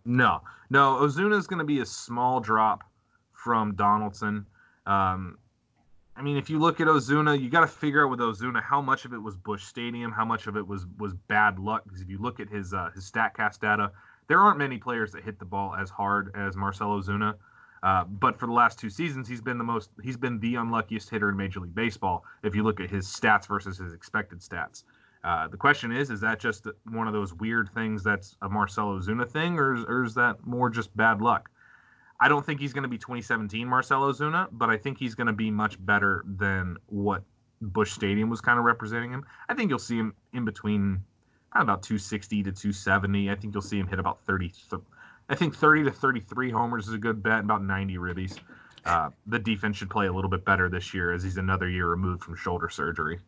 No, 0.05 0.41
no. 0.71 0.99
Ozuna 1.01 1.39
is 1.39 1.47
going 1.47 1.59
to 1.59 1.65
be 1.65 1.81
a 1.81 1.87
small 1.87 2.41
drop 2.41 2.83
from 3.33 3.75
Donaldson. 3.75 4.47
Um, 4.87 5.39
I 6.17 6.23
mean, 6.23 6.37
if 6.37 6.49
you 6.49 6.59
look 6.59 6.81
at 6.81 6.87
Ozuna, 6.87 7.41
you 7.41 7.51
got 7.51 7.61
to 7.61 7.67
figure 7.67 8.05
out 8.05 8.11
with 8.11 8.21
Ozuna 8.21 8.63
how 8.63 8.81
much 8.81 9.05
of 9.05 9.13
it 9.13 9.19
was 9.19 9.37
Busch 9.37 9.65
Stadium, 9.65 10.13
how 10.13 10.25
much 10.25 10.47
of 10.47 10.57
it 10.57 10.67
was 10.67 10.87
was 10.99 11.13
bad 11.29 11.59
luck. 11.59 11.85
Because 11.85 12.01
if 12.01 12.09
you 12.09 12.19
look 12.19 12.39
at 12.39 12.49
his 12.49 12.73
uh, 12.73 12.91
his 12.95 13.11
Statcast 13.11 13.61
data, 13.61 13.91
there 14.29 14.39
aren't 14.39 14.59
many 14.59 14.79
players 14.79 15.11
that 15.13 15.25
hit 15.25 15.39
the 15.39 15.45
ball 15.45 15.75
as 15.75 15.91
hard 15.91 16.31
as 16.37 16.57
Marcell 16.57 17.01
Ozuna. 17.01 17.35
Uh, 17.85 18.03
but 18.05 18.39
for 18.39 18.47
the 18.47 18.53
last 18.53 18.79
two 18.79 18.89
seasons, 18.89 19.29
he's 19.29 19.43
been 19.43 19.59
the 19.59 19.65
most 19.65 19.91
he's 20.03 20.17
been 20.17 20.41
the 20.41 20.55
unluckiest 20.55 21.11
hitter 21.11 21.29
in 21.29 21.37
Major 21.37 21.61
League 21.61 21.75
Baseball. 21.75 22.25
If 22.43 22.55
you 22.55 22.63
look 22.63 22.81
at 22.81 22.89
his 22.89 23.07
stats 23.07 23.47
versus 23.47 23.77
his 23.77 23.93
expected 23.93 24.41
stats, 24.41 24.85
uh, 25.23 25.49
the 25.49 25.59
question 25.59 25.93
is: 25.93 26.09
Is 26.09 26.19
that 26.23 26.41
just 26.41 26.67
one 26.91 27.07
of 27.07 27.13
those 27.13 27.35
weird 27.35 27.69
things 27.69 28.03
that's 28.03 28.37
a 28.41 28.49
Marcell 28.49 28.99
Ozuna 28.99 29.29
thing, 29.31 29.59
or 29.59 29.75
is, 29.75 29.85
or 29.87 30.03
is 30.03 30.15
that 30.15 30.47
more 30.47 30.71
just 30.71 30.97
bad 30.97 31.21
luck? 31.21 31.51
I 32.19 32.29
don't 32.29 32.45
think 32.47 32.59
he's 32.59 32.73
going 32.73 32.85
to 32.85 32.89
be 32.89 32.97
2017 32.97 33.69
Marcell 33.69 34.01
Ozuna, 34.01 34.49
but 34.53 34.71
I 34.71 34.79
think 34.79 34.97
he's 34.97 35.15
going 35.15 35.27
to 35.27 35.35
be 35.35 35.51
much 35.51 35.77
better 35.85 36.25
than 36.27 36.79
what 36.87 37.23
Busch 37.61 37.93
Stadium 37.93 38.31
was 38.31 38.41
kind 38.41 38.59
of 38.59 38.65
representing 38.65 39.11
him. 39.11 39.27
I 39.51 39.55
think 39.55 39.69
you'll 39.69 39.79
see 39.79 39.99
him 39.99 40.15
in 40.33 40.47
between 40.47 41.05
about 41.53 41.83
260 41.83 42.45
to 42.45 42.51
270. 42.51 43.31
I 43.31 43.35
think 43.35 43.53
you'll 43.53 43.61
see 43.61 43.79
him 43.79 43.87
hit 43.87 43.99
about 43.99 44.25
30, 44.25 44.53
I 45.29 45.35
think 45.35 45.55
30 45.55 45.85
to 45.85 45.91
33 45.91 46.51
homers 46.51 46.89
is 46.89 46.95
a 46.95 46.99
good 46.99 47.23
bet, 47.23 47.41
about 47.41 47.63
90 47.63 47.97
ribbies. 47.97 48.39
Uh, 48.85 49.11
the 49.27 49.39
defense 49.39 49.77
should 49.77 49.89
play 49.89 50.07
a 50.07 50.13
little 50.13 50.31
bit 50.31 50.45
better 50.45 50.69
this 50.69 50.93
year 50.93 51.13
as 51.13 51.23
he's 51.23 51.39
another 51.39 51.69
year 51.69 51.89
removed 51.89 52.23
from 52.23 52.37
shoulder 52.37 52.69
surgery. 52.69 53.19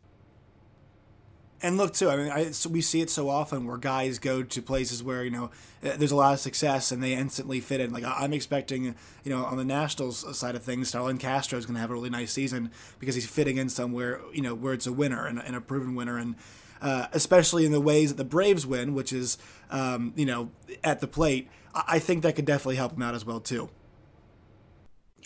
And 1.59 1.77
look 1.77 1.93
too. 1.93 2.09
I 2.09 2.17
mean, 2.17 2.31
I, 2.31 2.51
so 2.51 2.69
we 2.69 2.81
see 2.81 3.01
it 3.01 3.09
so 3.09 3.29
often 3.29 3.65
where 3.65 3.77
guys 3.77 4.19
go 4.19 4.43
to 4.43 4.61
places 4.61 5.01
where 5.01 5.23
you 5.23 5.31
know 5.31 5.49
eh, 5.81 5.95
there's 5.97 6.11
a 6.11 6.15
lot 6.15 6.33
of 6.33 6.39
success 6.39 6.91
and 6.91 7.01
they 7.01 7.13
instantly 7.13 7.59
fit 7.59 7.79
in. 7.79 7.91
Like 7.91 8.03
I'm 8.05 8.31
expecting, 8.31 8.93
you 9.23 9.31
know, 9.31 9.43
on 9.43 9.57
the 9.57 9.65
Nationals 9.65 10.37
side 10.37 10.53
of 10.53 10.61
things, 10.61 10.89
Starlin 10.89 11.17
Castro 11.17 11.57
is 11.57 11.65
going 11.65 11.73
to 11.73 11.81
have 11.81 11.89
a 11.89 11.93
really 11.93 12.11
nice 12.11 12.31
season 12.31 12.69
because 12.99 13.15
he's 13.15 13.27
fitting 13.27 13.57
in 13.57 13.69
somewhere, 13.69 14.21
you 14.31 14.43
know, 14.43 14.53
where 14.53 14.73
it's 14.73 14.85
a 14.85 14.93
winner 14.93 15.25
and, 15.25 15.39
and 15.39 15.55
a 15.55 15.61
proven 15.61 15.95
winner, 15.95 16.19
and 16.19 16.35
uh, 16.79 17.07
especially 17.11 17.65
in 17.65 17.71
the 17.71 17.81
ways 17.81 18.09
that 18.09 18.17
the 18.17 18.29
Braves 18.29 18.67
win, 18.67 18.93
which 18.93 19.11
is, 19.11 19.39
um, 19.71 20.13
you 20.15 20.27
know, 20.27 20.51
at 20.83 20.99
the 20.99 21.07
plate. 21.07 21.49
I 21.87 21.99
think 21.99 22.23
that 22.23 22.35
could 22.35 22.45
definitely 22.45 22.77
help 22.77 22.93
him 22.93 23.01
out 23.01 23.15
as 23.15 23.25
well 23.25 23.39
too. 23.39 23.69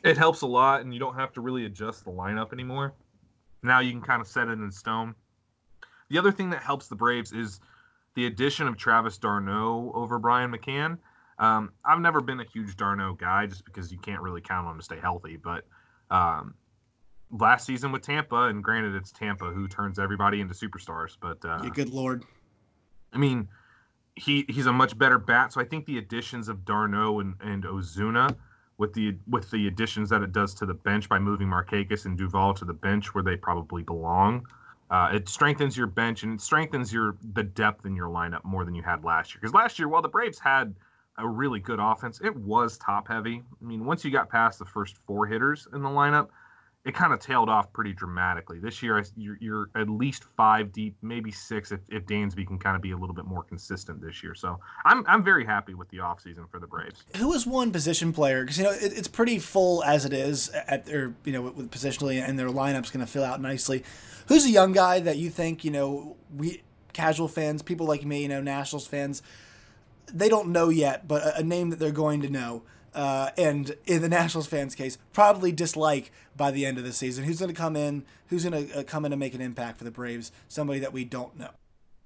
It 0.03 0.17
helps 0.17 0.41
a 0.41 0.47
lot, 0.47 0.81
and 0.81 0.93
you 0.93 0.99
don't 0.99 1.15
have 1.15 1.31
to 1.33 1.41
really 1.41 1.65
adjust 1.65 2.05
the 2.05 2.11
lineup 2.11 2.53
anymore. 2.53 2.93
Now 3.61 3.79
you 3.79 3.91
can 3.91 4.01
kind 4.01 4.21
of 4.21 4.27
set 4.27 4.47
it 4.47 4.53
in 4.53 4.71
stone. 4.71 5.13
The 6.09 6.17
other 6.17 6.31
thing 6.31 6.49
that 6.49 6.61
helps 6.61 6.87
the 6.87 6.95
Braves 6.95 7.31
is 7.31 7.59
the 8.15 8.25
addition 8.25 8.67
of 8.67 8.77
Travis 8.77 9.17
d'Arnaud 9.17 9.91
over 9.93 10.17
Brian 10.19 10.51
McCann. 10.51 10.97
Um, 11.37 11.71
I've 11.85 11.99
never 11.99 12.21
been 12.21 12.39
a 12.39 12.43
huge 12.43 12.75
d'Arnaud 12.75 13.13
guy 13.13 13.45
just 13.45 13.63
because 13.63 13.91
you 13.91 13.97
can't 13.99 14.21
really 14.21 14.41
count 14.41 14.67
on 14.67 14.73
him 14.73 14.79
to 14.79 14.83
stay 14.83 14.99
healthy. 14.99 15.37
But 15.37 15.65
um, 16.09 16.55
last 17.31 17.65
season 17.65 17.91
with 17.91 18.01
Tampa, 18.01 18.43
and 18.43 18.63
granted 18.63 18.95
it's 18.95 19.11
Tampa 19.11 19.45
who 19.45 19.67
turns 19.67 19.99
everybody 19.99 20.41
into 20.41 20.53
superstars, 20.53 21.15
but 21.19 21.43
uh, 21.45 21.61
yeah, 21.63 21.69
good 21.73 21.89
lord. 21.89 22.25
I 23.13 23.17
mean, 23.17 23.47
he 24.15 24.45
he's 24.49 24.65
a 24.65 24.73
much 24.73 24.97
better 24.97 25.17
bat. 25.17 25.53
So 25.53 25.61
I 25.61 25.65
think 25.65 25.85
the 25.85 25.97
additions 25.97 26.47
of 26.49 26.65
d'Arnaud 26.65 27.19
and, 27.19 27.35
and 27.41 27.63
Ozuna 27.63 28.35
with 28.77 28.93
the 28.93 29.15
with 29.29 29.49
the 29.51 29.67
additions 29.67 30.09
that 30.09 30.21
it 30.21 30.31
does 30.31 30.53
to 30.55 30.65
the 30.65 30.73
bench 30.73 31.07
by 31.07 31.19
moving 31.19 31.47
Markakis 31.47 32.05
and 32.05 32.17
Duvall 32.17 32.53
to 32.55 32.65
the 32.65 32.73
bench 32.73 33.13
where 33.13 33.23
they 33.23 33.35
probably 33.35 33.83
belong. 33.83 34.45
Uh, 34.89 35.09
it 35.13 35.29
strengthens 35.29 35.77
your 35.77 35.87
bench 35.87 36.23
and 36.23 36.33
it 36.33 36.41
strengthens 36.41 36.91
your 36.91 37.15
the 37.33 37.43
depth 37.43 37.85
in 37.85 37.95
your 37.95 38.09
lineup 38.09 38.43
more 38.43 38.65
than 38.65 38.75
you 38.75 38.83
had 38.83 39.05
last 39.05 39.33
year. 39.33 39.39
Because 39.39 39.53
last 39.53 39.79
year, 39.79 39.87
while 39.87 40.01
the 40.01 40.09
Braves 40.09 40.37
had 40.37 40.75
a 41.17 41.27
really 41.27 41.59
good 41.59 41.79
offense, 41.79 42.19
it 42.23 42.35
was 42.35 42.77
top 42.77 43.07
heavy. 43.07 43.41
I 43.61 43.65
mean, 43.65 43.85
once 43.85 44.03
you 44.03 44.11
got 44.11 44.29
past 44.29 44.59
the 44.59 44.65
first 44.65 44.97
four 45.07 45.25
hitters 45.27 45.67
in 45.73 45.81
the 45.81 45.89
lineup, 45.89 46.29
it 46.83 46.95
kind 46.95 47.13
of 47.13 47.19
tailed 47.19 47.47
off 47.47 47.71
pretty 47.73 47.93
dramatically. 47.93 48.57
This 48.57 48.81
year, 48.81 49.03
you're, 49.15 49.37
you're, 49.39 49.69
at 49.75 49.87
least 49.87 50.23
five 50.35 50.71
deep, 50.71 50.95
maybe 51.03 51.31
six 51.31 51.71
if, 51.71 51.79
if 51.89 52.05
Dansby 52.05 52.47
can 52.47 52.57
kind 52.57 52.75
of 52.75 52.81
be 52.81 52.91
a 52.91 52.97
little 52.97 53.13
bit 53.13 53.25
more 53.25 53.43
consistent 53.43 54.01
this 54.01 54.23
year. 54.23 54.33
So 54.33 54.59
I'm, 54.85 55.05
I'm 55.07 55.23
very 55.23 55.45
happy 55.45 55.75
with 55.75 55.89
the 55.89 55.97
offseason 55.97 56.49
for 56.49 56.59
the 56.59 56.65
Braves. 56.65 57.03
Who 57.17 57.33
is 57.33 57.45
one 57.45 57.71
position 57.71 58.11
player? 58.11 58.43
Because, 58.43 58.57
you 58.57 58.63
know, 58.63 58.71
it, 58.71 58.93
it's 58.97 59.07
pretty 59.07 59.37
full 59.37 59.83
as 59.83 60.05
it 60.05 60.13
is 60.13 60.49
at 60.49 60.87
their, 60.87 61.13
you 61.23 61.33
know, 61.33 61.43
with 61.43 61.69
positionally 61.69 62.19
and 62.19 62.39
their 62.39 62.49
lineup's 62.49 62.89
going 62.89 63.05
to 63.05 63.11
fill 63.11 63.23
out 63.23 63.39
nicely. 63.39 63.83
Who's 64.27 64.45
a 64.45 64.49
young 64.49 64.71
guy 64.71 64.99
that 65.01 65.17
you 65.17 65.29
think, 65.29 65.63
you 65.63 65.71
know, 65.71 66.17
we 66.35 66.63
casual 66.93 67.27
fans, 67.27 67.61
people 67.61 67.85
like 67.85 68.05
me, 68.05 68.23
you 68.23 68.27
know, 68.27 68.41
Nationals 68.41 68.87
fans, 68.87 69.21
they 70.11 70.29
don't 70.29 70.49
know 70.49 70.69
yet, 70.69 71.07
but 71.07 71.21
a, 71.21 71.37
a 71.37 71.43
name 71.43 71.69
that 71.69 71.77
they're 71.77 71.91
going 71.91 72.21
to 72.21 72.29
know 72.29 72.63
uh, 72.93 73.29
and 73.37 73.75
in 73.85 74.01
the 74.01 74.09
Nationals 74.09 74.47
fans' 74.47 74.75
case, 74.75 74.97
probably 75.13 75.51
dislike 75.51 76.11
by 76.35 76.51
the 76.51 76.65
end 76.65 76.77
of 76.77 76.83
the 76.83 76.93
season. 76.93 77.23
Who's 77.23 77.39
going 77.39 77.53
to 77.53 77.59
come 77.59 77.75
in? 77.75 78.03
Who's 78.27 78.45
going 78.45 78.67
to 78.67 78.79
uh, 78.79 78.83
come 78.83 79.05
in 79.05 79.13
and 79.13 79.19
make 79.19 79.33
an 79.33 79.41
impact 79.41 79.77
for 79.77 79.83
the 79.83 79.91
Braves? 79.91 80.31
Somebody 80.47 80.79
that 80.79 80.93
we 80.93 81.05
don't 81.05 81.37
know. 81.37 81.51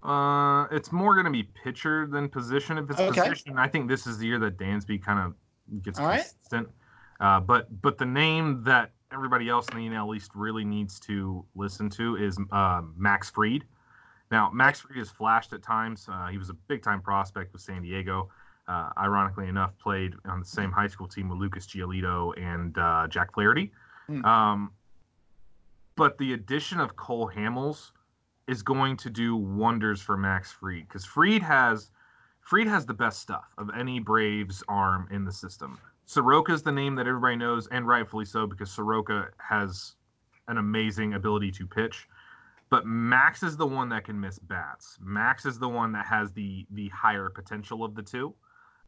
Uh, 0.07 0.67
it's 0.71 0.91
more 0.91 1.15
going 1.15 1.25
to 1.25 1.31
be 1.31 1.43
pitcher 1.43 2.07
than 2.07 2.29
position. 2.29 2.77
If 2.77 2.89
it's 2.91 2.99
okay. 2.99 3.21
position, 3.21 3.57
I 3.57 3.67
think 3.67 3.89
this 3.89 4.05
is 4.05 4.19
the 4.19 4.27
year 4.27 4.39
that 4.39 4.57
Dansby 4.57 5.03
kind 5.03 5.19
of 5.19 5.81
gets 5.81 5.99
All 5.99 6.09
consistent. 6.11 6.67
Right. 7.19 7.37
Uh, 7.37 7.39
but 7.39 7.81
but 7.81 7.97
the 7.97 8.05
name 8.05 8.61
that 8.63 8.91
everybody 9.11 9.49
else 9.49 9.67
in 9.69 9.77
the 9.77 9.87
NL 9.87 10.15
East 10.15 10.31
really 10.35 10.65
needs 10.65 10.99
to 10.99 11.43
listen 11.55 11.89
to 11.91 12.17
is 12.17 12.37
uh, 12.51 12.81
Max 12.95 13.29
Fried. 13.29 13.63
Now, 14.31 14.51
Max 14.51 14.81
Fried 14.81 14.97
has 14.97 15.09
flashed 15.09 15.53
at 15.53 15.63
times. 15.63 16.07
Uh, 16.11 16.27
he 16.27 16.37
was 16.37 16.49
a 16.49 16.53
big 16.53 16.83
time 16.83 17.01
prospect 17.01 17.53
with 17.53 17.61
San 17.61 17.81
Diego 17.81 18.29
uh, 18.67 18.89
ironically 18.97 19.47
enough, 19.47 19.77
played 19.77 20.13
on 20.25 20.39
the 20.39 20.45
same 20.45 20.71
high 20.71 20.87
school 20.87 21.07
team 21.07 21.29
with 21.29 21.39
Lucas 21.39 21.67
Giolito 21.67 22.33
and 22.41 22.77
uh, 22.77 23.07
Jack 23.07 23.33
Flaherty. 23.33 23.71
Mm. 24.09 24.25
Um, 24.25 24.71
but 25.95 26.17
the 26.17 26.33
addition 26.33 26.79
of 26.79 26.95
Cole 26.95 27.31
Hamels 27.33 27.91
is 28.47 28.61
going 28.61 28.97
to 28.97 29.09
do 29.09 29.35
wonders 29.35 30.01
for 30.01 30.17
Max 30.17 30.51
Fried 30.51 30.87
because 30.87 31.05
Fried 31.05 31.41
has 31.41 31.91
Fried 32.41 32.67
has 32.67 32.85
the 32.85 32.93
best 32.93 33.21
stuff 33.21 33.45
of 33.57 33.71
any 33.75 33.99
Braves 33.99 34.63
arm 34.67 35.07
in 35.09 35.25
the 35.25 35.31
system. 35.31 35.79
Soroka 36.05 36.53
is 36.53 36.61
the 36.61 36.71
name 36.71 36.93
that 36.95 37.07
everybody 37.07 37.35
knows, 37.35 37.65
and 37.67 37.87
rightfully 37.87 38.25
so, 38.25 38.45
because 38.45 38.69
Soroka 38.69 39.29
has 39.39 39.95
an 40.47 40.59
amazing 40.59 41.15
ability 41.15 41.51
to 41.53 41.65
pitch. 41.65 42.07
But 42.69 42.85
Max 42.85 43.41
is 43.41 43.57
the 43.57 43.65
one 43.65 43.89
that 43.89 44.05
can 44.05 44.19
miss 44.19 44.37
bats. 44.37 44.99
Max 45.01 45.45
is 45.45 45.57
the 45.57 45.69
one 45.69 45.91
that 45.93 46.05
has 46.05 46.31
the 46.33 46.65
the 46.71 46.89
higher 46.89 47.29
potential 47.29 47.83
of 47.83 47.95
the 47.95 48.03
two. 48.03 48.35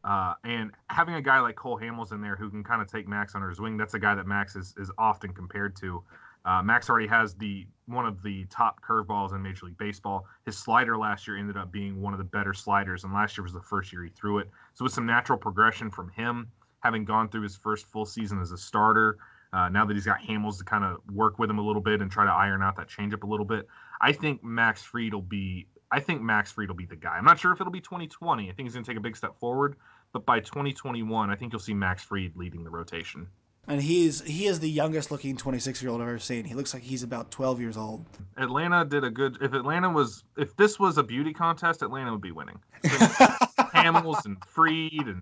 Uh, 0.04 0.34
and 0.44 0.70
having 0.88 1.14
a 1.14 1.22
guy 1.22 1.40
like 1.40 1.56
Cole 1.56 1.78
Hamels 1.78 2.12
in 2.12 2.20
there 2.20 2.36
who 2.36 2.48
can 2.50 2.62
kind 2.62 2.80
of 2.80 2.90
take 2.90 3.08
Max 3.08 3.34
under 3.34 3.48
his 3.48 3.60
wing, 3.60 3.76
that's 3.76 3.94
a 3.94 3.98
guy 3.98 4.14
that 4.14 4.26
Max 4.26 4.56
is, 4.56 4.74
is 4.78 4.90
often 4.98 5.32
compared 5.32 5.76
to. 5.76 6.02
Uh, 6.44 6.62
Max 6.62 6.88
already 6.88 7.08
has 7.08 7.34
the 7.34 7.66
one 7.86 8.06
of 8.06 8.22
the 8.22 8.44
top 8.46 8.80
curveballs 8.82 9.34
in 9.34 9.42
Major 9.42 9.66
League 9.66 9.76
Baseball. 9.76 10.24
His 10.46 10.56
slider 10.56 10.96
last 10.96 11.26
year 11.26 11.36
ended 11.36 11.56
up 11.56 11.72
being 11.72 12.00
one 12.00 12.14
of 12.14 12.18
the 12.18 12.24
better 12.24 12.54
sliders, 12.54 13.04
and 13.04 13.12
last 13.12 13.36
year 13.36 13.42
was 13.42 13.52
the 13.52 13.60
first 13.60 13.92
year 13.92 14.04
he 14.04 14.10
threw 14.10 14.38
it. 14.38 14.48
So 14.74 14.84
with 14.84 14.92
some 14.92 15.04
natural 15.04 15.36
progression 15.36 15.90
from 15.90 16.08
him, 16.10 16.50
having 16.80 17.04
gone 17.04 17.28
through 17.28 17.42
his 17.42 17.56
first 17.56 17.86
full 17.86 18.06
season 18.06 18.40
as 18.40 18.52
a 18.52 18.56
starter, 18.56 19.18
uh, 19.52 19.68
now 19.68 19.84
that 19.84 19.94
he's 19.94 20.06
got 20.06 20.20
Hamels 20.20 20.58
to 20.58 20.64
kind 20.64 20.84
of 20.84 20.98
work 21.12 21.38
with 21.38 21.50
him 21.50 21.58
a 21.58 21.62
little 21.62 21.82
bit 21.82 22.00
and 22.00 22.10
try 22.10 22.24
to 22.24 22.30
iron 22.30 22.62
out 22.62 22.76
that 22.76 22.88
changeup 22.88 23.24
a 23.24 23.26
little 23.26 23.46
bit, 23.46 23.66
I 24.00 24.12
think 24.12 24.44
Max 24.44 24.82
Fried 24.82 25.12
will 25.12 25.22
be 25.22 25.66
I 25.90 26.00
think 26.00 26.20
Max 26.20 26.52
Fried 26.52 26.68
will 26.68 26.76
be 26.76 26.86
the 26.86 26.96
guy. 26.96 27.16
I'm 27.16 27.24
not 27.24 27.38
sure 27.38 27.52
if 27.52 27.60
it'll 27.60 27.72
be 27.72 27.80
2020. 27.80 28.44
I 28.44 28.52
think 28.52 28.66
he's 28.66 28.74
going 28.74 28.84
to 28.84 28.90
take 28.90 28.98
a 28.98 29.02
big 29.02 29.16
step 29.16 29.38
forward, 29.38 29.76
but 30.12 30.26
by 30.26 30.40
2021, 30.40 31.30
I 31.30 31.34
think 31.34 31.52
you'll 31.52 31.60
see 31.60 31.74
Max 31.74 32.02
Fried 32.02 32.32
leading 32.36 32.64
the 32.64 32.70
rotation. 32.70 33.26
And 33.66 33.82
he's 33.82 34.22
he 34.22 34.46
is 34.46 34.60
the 34.60 34.70
youngest 34.70 35.10
looking 35.10 35.36
26 35.36 35.82
year 35.82 35.90
old 35.90 36.00
I've 36.00 36.08
ever 36.08 36.18
seen. 36.18 36.46
He 36.46 36.54
looks 36.54 36.72
like 36.72 36.82
he's 36.82 37.02
about 37.02 37.30
12 37.30 37.60
years 37.60 37.76
old. 37.76 38.06
Atlanta 38.38 38.82
did 38.86 39.04
a 39.04 39.10
good. 39.10 39.36
If 39.42 39.52
Atlanta 39.52 39.90
was, 39.90 40.24
if 40.38 40.56
this 40.56 40.80
was 40.80 40.96
a 40.96 41.02
beauty 41.02 41.34
contest, 41.34 41.82
Atlanta 41.82 42.12
would 42.12 42.22
be 42.22 42.32
winning. 42.32 42.58
Hamels 42.84 44.24
and 44.24 44.42
Fried 44.46 45.06
and 45.06 45.20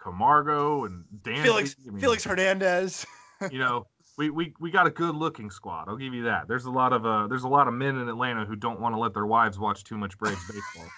Camargo 0.00 0.84
and 0.86 1.04
Dan 1.22 1.42
Felix 1.42 1.76
I 1.86 1.90
mean, 1.90 2.00
Felix 2.00 2.24
Hernandez. 2.24 3.04
you 3.50 3.58
know, 3.58 3.86
we, 4.16 4.30
we 4.30 4.54
we 4.60 4.70
got 4.70 4.86
a 4.86 4.90
good 4.90 5.14
looking 5.14 5.50
squad. 5.50 5.88
I'll 5.88 5.96
give 5.96 6.14
you 6.14 6.24
that. 6.24 6.46
There's 6.48 6.66
a 6.66 6.70
lot 6.70 6.92
of 6.92 7.04
uh 7.04 7.26
there's 7.26 7.44
a 7.44 7.48
lot 7.48 7.68
of 7.68 7.74
men 7.74 7.96
in 7.98 8.08
Atlanta 8.08 8.44
who 8.44 8.56
don't 8.56 8.80
want 8.80 8.94
to 8.94 8.98
let 8.98 9.14
their 9.14 9.26
wives 9.26 9.58
watch 9.58 9.84
too 9.84 9.98
much 9.98 10.16
Braves 10.18 10.40
baseball. 10.46 10.88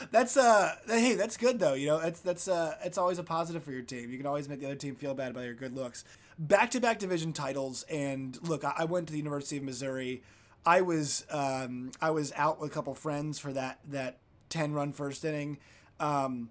that's 0.10 0.36
uh 0.36 0.74
hey 0.86 1.14
that's 1.14 1.36
good 1.36 1.58
though 1.58 1.74
you 1.74 1.86
know 1.86 1.98
that's 1.98 2.20
that's 2.20 2.46
uh 2.46 2.76
it's 2.84 2.96
always 2.96 3.18
a 3.18 3.22
positive 3.22 3.64
for 3.64 3.72
your 3.72 3.82
team 3.82 4.10
you 4.10 4.16
can 4.16 4.26
always 4.26 4.48
make 4.48 4.60
the 4.60 4.66
other 4.66 4.76
team 4.76 4.94
feel 4.94 5.12
bad 5.12 5.34
by 5.34 5.44
your 5.44 5.54
good 5.54 5.74
looks 5.74 6.04
back 6.38 6.70
to 6.70 6.80
back 6.80 7.00
division 7.00 7.32
titles 7.32 7.84
and 7.90 8.38
look 8.48 8.64
I, 8.64 8.74
I 8.78 8.84
went 8.84 9.08
to 9.08 9.12
the 9.12 9.18
university 9.18 9.56
of 9.56 9.64
missouri 9.64 10.22
i 10.64 10.80
was 10.80 11.26
um 11.30 11.90
i 12.00 12.10
was 12.10 12.32
out 12.36 12.60
with 12.60 12.70
a 12.70 12.74
couple 12.74 12.94
friends 12.94 13.40
for 13.40 13.52
that 13.52 13.80
that 13.88 14.18
10 14.50 14.72
run 14.72 14.92
first 14.92 15.24
inning 15.24 15.58
um 15.98 16.50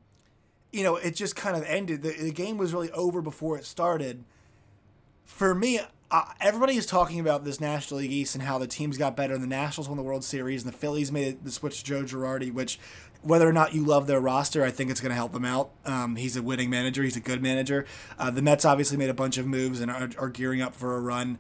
you 0.74 0.84
know 0.84 0.98
it 0.98 1.16
just 1.16 1.38
kind 1.38 1.56
of 1.56 1.64
ended 1.64 2.02
the, 2.02 2.12
the 2.12 2.32
game 2.32 2.58
was 2.58 2.74
really 2.74 2.92
over 2.92 3.22
before 3.22 3.58
it 3.58 3.64
started 3.66 4.26
for 5.28 5.54
me, 5.54 5.80
uh, 6.10 6.24
everybody 6.40 6.78
is 6.78 6.86
talking 6.86 7.20
about 7.20 7.44
this 7.44 7.60
National 7.60 8.00
League 8.00 8.12
East 8.12 8.34
and 8.34 8.44
how 8.44 8.58
the 8.58 8.66
teams 8.66 8.98
got 8.98 9.16
better, 9.16 9.34
and 9.34 9.44
the 9.44 9.48
Nationals 9.48 9.88
won 9.88 9.98
the 9.98 10.04
World 10.04 10.24
Series, 10.24 10.64
and 10.64 10.74
the 10.74 10.78
Phillies 10.78 11.12
made 11.12 11.44
the 11.44 11.52
switch 11.52 11.80
to 11.80 11.84
Joe 11.84 12.04
Girardi, 12.04 12.52
which, 12.52 12.80
whether 13.22 13.48
or 13.48 13.54
not 13.54 13.76
you 13.76 13.86
love 13.86 14.08
their 14.08 14.22
roster, 14.22 14.64
I 14.64 14.72
think 14.72 14.90
it's 14.90 15.02
going 15.02 15.12
to 15.12 15.16
help 15.16 15.34
them 15.34 15.46
out. 15.46 15.70
Um, 15.86 16.16
he's 16.16 16.36
a 16.38 16.42
winning 16.42 16.70
manager, 16.70 17.04
he's 17.04 17.18
a 17.18 17.22
good 17.22 17.44
manager. 17.44 17.86
Uh, 18.18 18.32
the 18.32 18.42
Mets 18.42 18.66
obviously 18.66 18.98
made 18.98 19.10
a 19.10 19.14
bunch 19.14 19.38
of 19.38 19.46
moves 19.46 19.82
and 19.82 19.92
are, 19.92 20.10
are 20.18 20.30
gearing 20.30 20.62
up 20.62 20.74
for 20.74 20.96
a 20.96 21.00
run. 21.00 21.38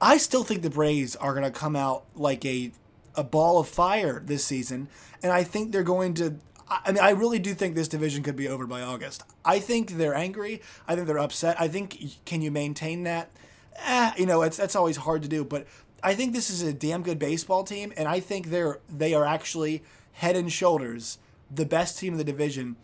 I 0.00 0.18
still 0.18 0.44
think 0.44 0.62
the 0.62 0.70
Braves 0.70 1.16
are 1.16 1.32
going 1.32 1.50
to 1.50 1.50
come 1.50 1.74
out 1.74 2.04
like 2.14 2.44
a 2.44 2.72
a 3.16 3.22
ball 3.22 3.60
of 3.60 3.68
fire 3.68 4.20
this 4.24 4.44
season, 4.44 4.88
and 5.22 5.32
I 5.32 5.44
think 5.44 5.72
they're 5.72 5.84
going 5.84 6.14
to 6.14 6.34
I 6.68 6.92
mean, 6.92 7.02
I 7.02 7.10
really 7.10 7.38
do 7.38 7.54
think 7.54 7.74
this 7.74 7.88
division 7.88 8.22
could 8.22 8.36
be 8.36 8.48
over 8.48 8.66
by 8.66 8.80
August. 8.80 9.22
I 9.44 9.58
think 9.58 9.92
they're 9.92 10.14
angry. 10.14 10.62
I 10.88 10.94
think 10.94 11.06
they're 11.06 11.18
upset. 11.18 11.60
I 11.60 11.68
think 11.68 12.24
can 12.24 12.40
you 12.42 12.50
maintain 12.50 13.02
that? 13.04 13.30
Eh, 13.76 14.12
you 14.18 14.26
know, 14.26 14.42
it's 14.42 14.56
that's 14.56 14.76
always 14.76 14.98
hard 14.98 15.22
to 15.22 15.28
do. 15.28 15.44
But 15.44 15.66
I 16.02 16.14
think 16.14 16.32
this 16.32 16.50
is 16.50 16.62
a 16.62 16.72
damn 16.72 17.02
good 17.02 17.18
baseball 17.18 17.64
team, 17.64 17.92
and 17.96 18.08
I 18.08 18.20
think 18.20 18.46
they're 18.46 18.80
they 18.88 19.14
are 19.14 19.24
actually 19.24 19.82
head 20.14 20.36
and 20.36 20.50
shoulders 20.50 21.18
the 21.50 21.66
best 21.66 21.98
team 21.98 22.14
in 22.14 22.18
the 22.18 22.24
division 22.24 22.76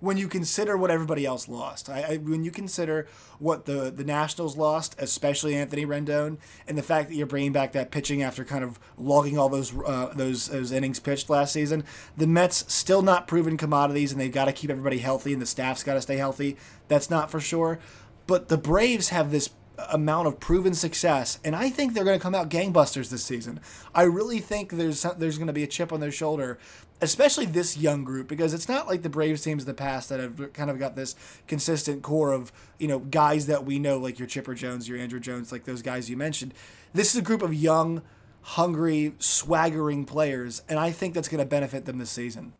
when 0.00 0.16
you 0.16 0.28
consider 0.28 0.76
what 0.76 0.90
everybody 0.90 1.24
else 1.24 1.48
lost. 1.48 1.88
I, 1.88 2.02
I, 2.02 2.16
when 2.16 2.44
you 2.44 2.50
consider 2.50 3.06
what 3.38 3.64
the 3.64 3.90
the 3.90 4.04
Nationals 4.04 4.56
lost, 4.56 4.94
especially 4.98 5.54
Anthony 5.54 5.86
Rendon, 5.86 6.38
and 6.68 6.76
the 6.76 6.82
fact 6.82 7.08
that 7.08 7.14
you're 7.14 7.26
bringing 7.26 7.52
back 7.52 7.72
that 7.72 7.90
pitching 7.90 8.22
after 8.22 8.44
kind 8.44 8.64
of 8.64 8.78
logging 8.98 9.38
all 9.38 9.48
those 9.48 9.72
uh, 9.86 10.12
those 10.14 10.48
those 10.48 10.72
innings 10.72 11.00
pitched 11.00 11.30
last 11.30 11.52
season, 11.52 11.84
the 12.16 12.26
Mets 12.26 12.72
still 12.72 13.02
not 13.02 13.26
proven 13.26 13.56
commodities, 13.56 14.12
and 14.12 14.20
they've 14.20 14.32
got 14.32 14.46
to 14.46 14.52
keep 14.52 14.70
everybody 14.70 14.98
healthy, 14.98 15.32
and 15.32 15.40
the 15.40 15.46
staff's 15.46 15.82
got 15.82 15.94
to 15.94 16.02
stay 16.02 16.16
healthy. 16.16 16.56
That's 16.88 17.10
not 17.10 17.30
for 17.30 17.40
sure. 17.40 17.78
But 18.26 18.48
the 18.48 18.58
Braves 18.58 19.10
have 19.10 19.30
this 19.30 19.50
amount 19.90 20.28
of 20.28 20.38
proven 20.40 20.74
success, 20.74 21.38
and 21.44 21.54
I 21.54 21.68
think 21.68 21.94
they're 21.94 22.04
going 22.04 22.18
to 22.18 22.22
come 22.22 22.34
out 22.34 22.48
gangbusters 22.48 23.10
this 23.10 23.24
season. 23.24 23.60
I 23.94 24.02
really 24.04 24.38
think 24.38 24.70
there's 24.70 25.02
there's 25.18 25.36
going 25.36 25.48
to 25.48 25.52
be 25.52 25.64
a 25.64 25.68
chip 25.68 25.92
on 25.92 26.00
their 26.00 26.12
shoulder, 26.12 26.58
especially 27.04 27.46
this 27.46 27.76
young 27.76 28.04
group, 28.04 28.28
because 28.28 28.54
it's 28.54 28.68
not 28.68 28.86
like 28.86 29.02
the 29.02 29.08
Braves 29.08 29.42
teams 29.42 29.62
of 29.62 29.66
the 29.66 29.74
past 29.74 30.08
that 30.08 30.20
have 30.20 30.52
kind 30.52 30.70
of 30.70 30.78
got 30.78 30.96
this 30.96 31.14
consistent 31.46 32.02
core 32.02 32.32
of 32.32 32.52
you 32.78 32.88
know 32.88 32.98
guys 32.98 33.46
that 33.46 33.64
we 33.64 33.78
know, 33.78 33.98
like 33.98 34.18
your 34.18 34.28
Chipper 34.28 34.54
Jones, 34.54 34.88
your 34.88 34.98
Andruw 34.98 35.20
Jones, 35.20 35.52
like 35.52 35.64
those 35.64 35.82
guys 35.82 36.10
you 36.10 36.16
mentioned. 36.16 36.54
This 36.92 37.14
is 37.14 37.20
a 37.20 37.22
group 37.22 37.42
of 37.42 37.54
young, 37.54 38.02
hungry, 38.42 39.14
swaggering 39.18 40.04
players, 40.04 40.62
and 40.68 40.78
I 40.78 40.90
think 40.90 41.14
that's 41.14 41.28
going 41.28 41.40
to 41.40 41.46
benefit 41.46 41.84
them 41.84 41.98
this 41.98 42.10
season 42.10 42.54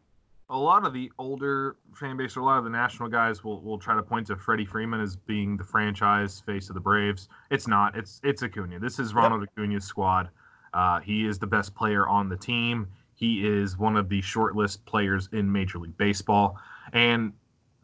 a 0.50 0.58
lot 0.58 0.86
of 0.86 0.92
the 0.92 1.10
older 1.18 1.76
fan 1.94 2.16
base, 2.16 2.36
or 2.36 2.40
a 2.40 2.44
lot 2.44 2.58
of 2.58 2.64
the 2.64 2.70
national 2.70 3.08
guys 3.08 3.42
will, 3.42 3.60
will 3.62 3.78
try 3.78 3.94
to 3.94 4.02
point 4.02 4.26
to 4.26 4.36
Freddie 4.36 4.66
Freeman 4.66 5.00
as 5.00 5.16
being 5.16 5.56
the 5.56 5.64
franchise 5.64 6.40
face 6.40 6.68
of 6.68 6.74
the 6.74 6.80
Braves. 6.80 7.28
It's 7.50 7.66
not. 7.66 7.96
It's 7.96 8.20
it's 8.22 8.42
Acuna. 8.42 8.78
This 8.78 8.98
is 8.98 9.14
Ronald 9.14 9.42
yep. 9.42 9.50
Acuna's 9.50 9.84
squad. 9.84 10.28
Uh, 10.72 11.00
he 11.00 11.26
is 11.26 11.38
the 11.38 11.46
best 11.46 11.74
player 11.74 12.06
on 12.08 12.28
the 12.28 12.36
team. 12.36 12.86
He 13.14 13.46
is 13.46 13.78
one 13.78 13.96
of 13.96 14.08
the 14.08 14.20
shortlist 14.22 14.84
players 14.84 15.28
in 15.32 15.50
Major 15.50 15.78
League 15.78 15.96
Baseball, 15.96 16.58
and 16.92 17.32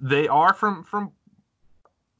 they 0.01 0.29
are 0.29 0.53
from 0.53 0.85
from 0.85 1.13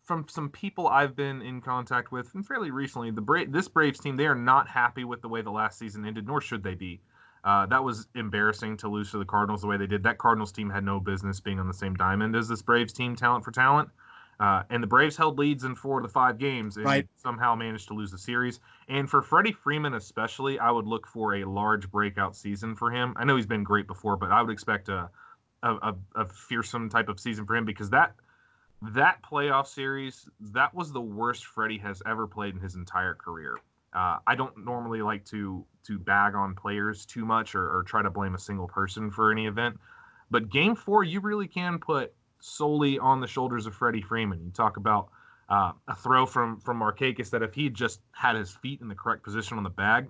from 0.03 0.27
some 0.29 0.49
people 0.49 0.89
I've 0.89 1.15
been 1.15 1.41
in 1.41 1.61
contact 1.61 2.11
with 2.11 2.35
and 2.35 2.47
fairly 2.47 2.71
recently. 2.71 3.11
The 3.11 3.21
Bra- 3.21 3.45
this 3.49 3.69
Braves 3.69 4.01
team 4.01 4.17
they 4.17 4.27
are 4.27 4.35
not 4.35 4.69
happy 4.69 5.05
with 5.05 5.23
the 5.23 5.29
way 5.29 5.43
the 5.43 5.51
last 5.51 5.79
season 5.79 6.05
ended, 6.05 6.27
nor 6.27 6.41
should 6.41 6.63
they 6.63 6.75
be. 6.75 7.01
Uh, 7.43 7.67
that 7.67 7.83
was 7.83 8.09
embarrassing 8.15 8.77
to 8.77 8.89
lose 8.89 9.11
to 9.11 9.19
the 9.19 9.25
Cardinals 9.25 9.63
the 9.63 9.67
way 9.67 9.77
they 9.77 9.87
did. 9.87 10.03
That 10.03 10.19
Cardinals 10.19 10.53
team 10.53 10.69
had 10.69 10.85
no 10.85 11.01
business 11.01 11.41
being 11.41 11.59
on 11.59 11.69
the 11.69 11.75
same 11.75 11.95
diamond 11.95 12.37
as 12.37 12.49
this 12.49 12.61
Braves 12.61 12.93
team, 12.93 13.17
talent 13.17 13.45
for 13.45 13.51
talent. 13.51 13.89
Uh, 14.41 14.63
and 14.71 14.83
the 14.83 14.87
Braves 14.87 15.19
held 15.19 15.39
leads 15.39 15.65
in 15.65 15.75
four 15.75 15.99
of 15.99 16.03
the 16.03 16.09
five 16.09 16.39
games 16.39 16.79
and 16.79 16.87
right. 16.87 17.07
somehow 17.17 17.55
managed 17.55 17.89
to 17.89 17.95
lose 17.95 18.11
the 18.11 18.19
series. 18.19 18.59
And 18.89 19.09
for 19.09 19.21
Freddie 19.21 19.53
Freeman, 19.53 19.93
especially, 19.93 20.59
I 20.59 20.71
would 20.71 20.87
look 20.87 21.07
for 21.07 21.35
a 21.35 21.45
large 21.45 21.91
breakout 21.91 22.35
season 22.35 22.75
for 22.75 22.91
him. 22.91 23.13
I 23.17 23.25
know 23.25 23.37
he's 23.37 23.47
been 23.47 23.65
great 23.65 23.87
before, 23.87 24.17
but 24.17 24.33
I 24.33 24.41
would 24.41 24.51
expect 24.51 24.89
a 24.89 25.11
a, 25.63 25.75
a, 25.75 25.97
a 26.17 26.25
fearsome 26.27 26.89
type 26.89 27.09
of 27.09 27.21
season 27.21 27.47
for 27.47 27.57
him 27.57 27.65
because 27.65 27.91
that 27.91 28.15
that 28.83 29.23
playoff 29.23 29.67
series 29.67 30.27
that 30.41 30.75
was 30.75 30.93
the 30.93 31.01
worst 31.01 31.45
Freddie 31.45 31.79
has 31.79 32.03
ever 32.07 32.27
played 32.27 32.55
in 32.55 32.61
his 32.61 32.77
entire 32.77 33.15
career. 33.15 33.59
Uh, 33.93 34.19
I 34.27 34.37
don't 34.37 34.65
normally 34.65 35.03
like 35.03 35.25
to 35.27 35.65
to 35.85 35.99
bag 35.99 36.35
on 36.35 36.55
players 36.55 37.05
too 37.05 37.25
much 37.25 37.55
or, 37.55 37.79
or 37.79 37.83
try 37.83 38.03
to 38.03 38.11
blame 38.11 38.35
a 38.35 38.39
single 38.39 38.69
person 38.69 39.11
for 39.11 39.33
any 39.33 39.47
event, 39.47 39.79
but 40.31 40.49
Game 40.49 40.75
Four 40.75 41.05
you 41.05 41.21
really 41.21 41.49
can 41.49 41.79
put 41.79 42.15
solely 42.41 42.99
on 42.99 43.21
the 43.21 43.27
shoulders 43.27 43.67
of 43.67 43.75
Freddie 43.75 44.03
Freeman. 44.03 44.43
You 44.45 44.51
talk 44.51 44.77
about 44.77 45.09
uh, 45.49 45.73
a 45.89 45.95
throw 45.95 46.27
from 46.27 46.59
from 46.61 46.81
Markakis 46.81 47.31
that 47.31 47.43
if 47.43 47.55
he 47.55 47.69
just 47.69 48.01
had 48.13 48.37
his 48.37 48.51
feet 48.51 48.81
in 48.81 48.89
the 48.89 48.95
correct 48.95 49.23
position 49.23 49.57
on 49.59 49.65
the 49.65 49.71
bag, 49.71 50.09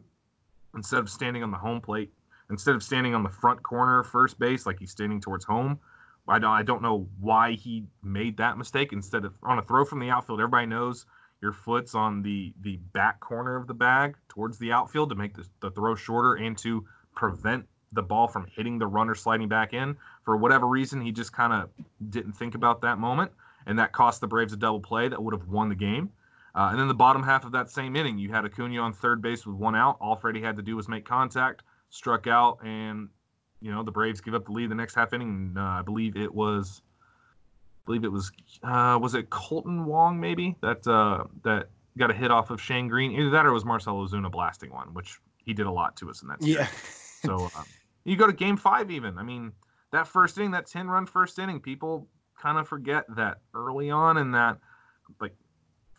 instead 0.74 1.00
of 1.00 1.08
standing 1.08 1.42
on 1.42 1.50
the 1.50 1.58
home 1.58 1.80
plate, 1.80 2.12
instead 2.50 2.74
of 2.74 2.82
standing 2.82 3.14
on 3.14 3.22
the 3.22 3.30
front 3.30 3.62
corner 3.62 4.00
of 4.00 4.06
first 4.06 4.38
base 4.38 4.66
like 4.66 4.78
he's 4.78 4.90
standing 4.90 5.20
towards 5.20 5.44
home, 5.44 5.78
I 6.28 6.38
don't 6.38 6.50
I 6.50 6.62
don't 6.62 6.82
know 6.82 7.08
why 7.18 7.52
he 7.52 7.84
made 8.02 8.36
that 8.36 8.58
mistake. 8.58 8.92
Instead 8.92 9.24
of 9.24 9.34
on 9.42 9.58
a 9.58 9.62
throw 9.62 9.84
from 9.84 9.98
the 9.98 10.10
outfield, 10.10 10.40
everybody 10.40 10.66
knows 10.66 11.06
your 11.40 11.52
foot's 11.52 11.94
on 11.94 12.22
the 12.22 12.52
the 12.60 12.76
back 12.92 13.20
corner 13.20 13.56
of 13.56 13.66
the 13.66 13.74
bag 13.74 14.16
towards 14.28 14.58
the 14.58 14.72
outfield 14.72 15.08
to 15.08 15.14
make 15.14 15.34
the, 15.34 15.46
the 15.60 15.70
throw 15.70 15.94
shorter 15.94 16.34
and 16.34 16.56
to 16.58 16.84
prevent 17.14 17.66
the 17.92 18.02
ball 18.02 18.28
from 18.28 18.46
hitting 18.54 18.78
the 18.78 18.86
runner 18.86 19.14
sliding 19.14 19.48
back 19.48 19.72
in. 19.72 19.96
For 20.24 20.36
whatever 20.36 20.66
reason, 20.66 21.00
he 21.00 21.12
just 21.12 21.32
kind 21.32 21.52
of 21.52 21.70
didn't 22.10 22.32
think 22.32 22.54
about 22.54 22.80
that 22.82 22.98
moment, 22.98 23.32
and 23.66 23.78
that 23.78 23.92
cost 23.92 24.20
the 24.20 24.26
Braves 24.26 24.52
a 24.52 24.56
double 24.56 24.80
play 24.80 25.08
that 25.08 25.22
would 25.22 25.34
have 25.34 25.48
won 25.48 25.68
the 25.68 25.74
game. 25.74 26.10
Uh, 26.54 26.68
and 26.70 26.80
then 26.80 26.88
the 26.88 26.94
bottom 26.94 27.22
half 27.22 27.44
of 27.44 27.52
that 27.52 27.70
same 27.70 27.94
inning, 27.94 28.18
you 28.18 28.30
had 28.30 28.44
Acuna 28.44 28.80
on 28.80 28.92
third 28.92 29.22
base 29.22 29.46
with 29.46 29.56
one 29.56 29.76
out. 29.76 29.96
All 30.00 30.16
Freddie 30.16 30.42
had 30.42 30.56
to 30.56 30.62
do 30.62 30.76
was 30.76 30.88
make 30.88 31.04
contact, 31.04 31.62
struck 31.90 32.26
out, 32.26 32.58
and 32.64 33.08
you 33.60 33.70
know 33.72 33.82
the 33.82 33.92
Braves 33.92 34.20
give 34.20 34.34
up 34.34 34.46
the 34.46 34.52
lead 34.52 34.70
the 34.70 34.74
next 34.74 34.94
half 34.94 35.12
inning. 35.12 35.54
Uh, 35.56 35.60
I 35.60 35.82
believe 35.82 36.16
it 36.16 36.32
was, 36.32 36.82
I 37.44 37.86
believe 37.86 38.04
it 38.04 38.10
was, 38.12 38.32
uh, 38.64 38.98
was 39.00 39.14
it 39.14 39.30
Kolten 39.30 39.84
Wong 39.84 40.18
maybe 40.18 40.56
that 40.60 40.86
uh, 40.86 41.24
that 41.44 41.68
got 41.98 42.10
a 42.10 42.14
hit 42.14 42.32
off 42.32 42.50
of 42.50 42.60
Shane 42.60 42.88
Greene? 42.88 43.12
Either 43.12 43.30
that 43.30 43.46
or 43.46 43.50
it 43.50 43.54
was 43.54 43.64
Marcell 43.64 44.04
Ozuna 44.04 44.30
blasting 44.30 44.70
one, 44.70 44.92
which 44.92 45.20
he 45.44 45.54
did 45.54 45.66
a 45.66 45.72
lot 45.72 45.96
to 45.98 46.10
us 46.10 46.22
in 46.22 46.28
that. 46.28 46.42
Series. 46.42 46.56
Yeah. 46.56 46.68
So 47.24 47.50
um, 47.56 47.64
you 48.04 48.16
go 48.16 48.26
to 48.26 48.32
Game 48.32 48.56
Five 48.56 48.90
even. 48.90 49.18
I 49.18 49.22
mean, 49.22 49.52
that 49.92 50.06
first 50.06 50.38
inning, 50.38 50.52
that 50.52 50.66
ten 50.66 50.88
run 50.88 51.06
first 51.06 51.38
inning, 51.38 51.60
people 51.60 52.08
kind 52.40 52.58
of 52.58 52.66
forget 52.66 53.04
that 53.16 53.38
early 53.54 53.90
on 53.90 54.16
and 54.16 54.34
that 54.34 54.58
like 55.20 55.34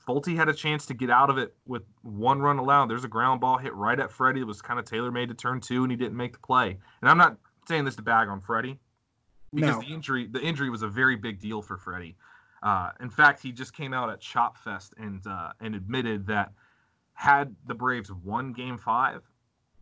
Folty 0.08 0.36
had 0.36 0.50
a 0.50 0.54
chance 0.54 0.88
to 0.88 0.94
get 0.96 1.10
out 1.12 1.30
of 1.30 1.38
it 1.38 1.54
with 1.68 1.84
one 2.02 2.42
run 2.42 2.58
allowed. 2.58 2.90
There's 2.90 3.04
a 3.04 3.10
ground 3.10 3.42
ball 3.42 3.58
hit 3.58 3.74
right 3.76 4.00
at 4.00 4.12
Freddie. 4.12 4.42
It 4.42 4.48
was 4.48 4.62
kind 4.62 4.80
of 4.80 4.86
tailor 4.86 5.12
made 5.12 5.30
to 5.30 5.36
turn 5.36 5.62
two, 5.62 5.84
and 5.84 5.92
he 5.92 5.96
didn't 5.98 6.18
make 6.18 6.34
the 6.34 6.40
play. 6.40 6.78
And 7.02 7.10
I'm 7.10 7.18
not 7.18 7.38
saying 7.68 7.86
this 7.86 7.96
to 7.98 8.02
bag 8.02 8.28
on 8.28 8.42
Freddie 8.42 8.80
because 9.54 9.76
No. 9.76 9.82
the 9.82 9.94
injury 9.94 10.28
the 10.28 10.42
injury 10.42 10.70
was 10.70 10.82
a 10.82 10.88
very 10.88 11.16
big 11.16 11.40
deal 11.40 11.62
for 11.62 11.78
Freddie. 11.78 12.16
Uh, 12.64 12.92
in 13.00 13.10
fact, 13.10 13.42
he 13.42 13.52
just 13.52 13.74
came 13.76 13.94
out 13.94 14.10
at 14.10 14.20
Chop 14.20 14.58
Fest 14.58 14.94
and 14.98 15.26
uh, 15.28 15.52
and 15.60 15.76
admitted 15.76 16.26
that 16.28 16.52
had 17.14 17.56
the 17.68 17.76
Braves 17.76 18.12
won 18.12 18.54
Game 18.54 18.78
Five, 18.78 19.22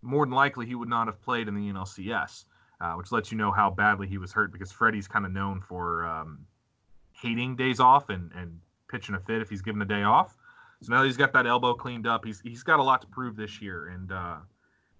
more 0.02 0.26
than 0.26 0.34
likely 0.34 0.66
he 0.66 0.76
would 0.76 0.90
not 0.90 1.08
have 1.08 1.22
played 1.22 1.48
in 1.48 1.56
the 1.56 1.72
NLCS, 1.72 2.46
uh, 2.82 2.94
which 2.94 3.12
lets 3.12 3.32
you 3.32 3.38
know 3.38 3.52
how 3.52 3.70
badly 3.70 4.08
he 4.08 4.18
was 4.18 4.32
hurt 4.32 4.52
because 4.52 4.72
Freddie's 4.72 5.08
kind 5.08 5.26
of 5.26 5.32
known 5.32 5.62
for 5.62 6.06
um, 6.06 6.46
hating 7.12 7.56
days 7.56 7.80
off 7.80 8.10
and 8.10 8.32
and 8.36 8.60
pitching 8.90 9.16
a 9.16 9.20
fit 9.20 9.42
if 9.42 9.50
he's 9.50 9.62
given 9.62 9.82
a 9.82 9.86
day 9.86 10.04
off. 10.04 10.36
So 10.82 10.94
now 10.94 11.04
he's 11.04 11.18
got 11.18 11.34
that 11.34 11.46
elbow 11.46 11.74
cleaned 11.74 12.08
up, 12.08 12.26
he's 12.26 12.40
he's 12.42 12.64
got 12.64 12.80
a 12.80 12.84
lot 12.84 13.02
to 13.02 13.08
prove 13.08 13.36
this 13.36 13.62
year. 13.62 13.88
And 13.88 14.12
uh, 14.12 14.38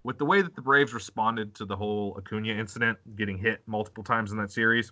with 0.04 0.18
the 0.18 0.26
way 0.26 0.42
that 0.42 0.56
the 0.56 0.62
Braves 0.62 0.94
responded 0.94 1.56
to 1.56 1.66
the 1.66 1.76
whole 1.76 2.16
Acuna 2.18 2.54
incident, 2.54 2.98
getting 3.16 3.38
hit 3.38 3.62
multiple 3.66 4.04
times 4.04 4.32
in 4.32 4.38
that 4.38 4.52
series, 4.52 4.92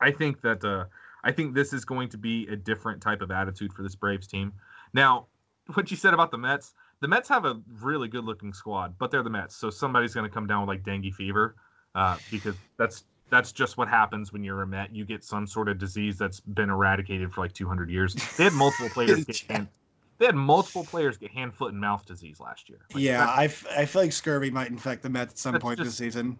I 0.00 0.10
think 0.10 0.40
that 0.42 0.64
uh, 0.64 0.86
I 1.22 1.32
think 1.32 1.54
this 1.54 1.72
is 1.72 1.84
going 1.84 2.08
to 2.10 2.18
be 2.18 2.46
a 2.48 2.56
different 2.56 3.00
type 3.00 3.22
of 3.22 3.30
attitude 3.30 3.72
for 3.72 3.82
this 3.82 3.94
Braves 3.94 4.26
team. 4.26 4.52
Now, 4.92 5.26
what 5.72 5.90
you 5.90 5.96
said 5.96 6.14
about 6.14 6.30
the 6.30 6.38
Mets, 6.38 6.74
the 7.04 7.08
Mets 7.08 7.28
have 7.28 7.44
a 7.44 7.60
really 7.82 8.08
good 8.08 8.24
looking 8.24 8.54
squad, 8.54 8.94
but 8.96 9.10
they're 9.10 9.22
the 9.22 9.28
Mets, 9.28 9.54
so 9.54 9.68
somebody's 9.68 10.14
going 10.14 10.26
to 10.26 10.32
come 10.32 10.46
down 10.46 10.62
with 10.62 10.68
like 10.68 10.82
dengue 10.84 11.12
fever 11.12 11.54
uh, 11.94 12.16
because 12.30 12.56
that's 12.78 13.04
that's 13.28 13.52
just 13.52 13.76
what 13.76 13.88
happens 13.88 14.32
when 14.32 14.42
you're 14.42 14.62
a 14.62 14.66
Met. 14.66 14.94
You 14.94 15.04
get 15.04 15.22
some 15.22 15.46
sort 15.46 15.68
of 15.68 15.76
disease 15.76 16.16
that's 16.16 16.40
been 16.40 16.70
eradicated 16.70 17.30
for 17.30 17.42
like 17.42 17.52
200 17.52 17.90
years. 17.90 18.14
They 18.38 18.44
had 18.44 18.54
multiple 18.54 18.88
players 18.94 19.22
get 19.26 19.38
hand, 19.50 19.68
they 20.16 20.24
had 20.24 20.34
multiple 20.34 20.82
players 20.84 21.18
get 21.18 21.30
hand, 21.30 21.52
foot, 21.52 21.72
and 21.72 21.80
mouth 21.80 22.06
disease 22.06 22.40
last 22.40 22.70
year. 22.70 22.80
Like, 22.94 23.02
yeah, 23.02 23.26
I, 23.28 23.44
f- 23.44 23.66
I 23.76 23.84
feel 23.84 24.00
like 24.00 24.12
scurvy 24.12 24.50
might 24.50 24.70
infect 24.70 25.02
the 25.02 25.10
Mets 25.10 25.32
at 25.34 25.38
some 25.38 25.58
point 25.58 25.78
this 25.78 25.94
season. 25.94 26.38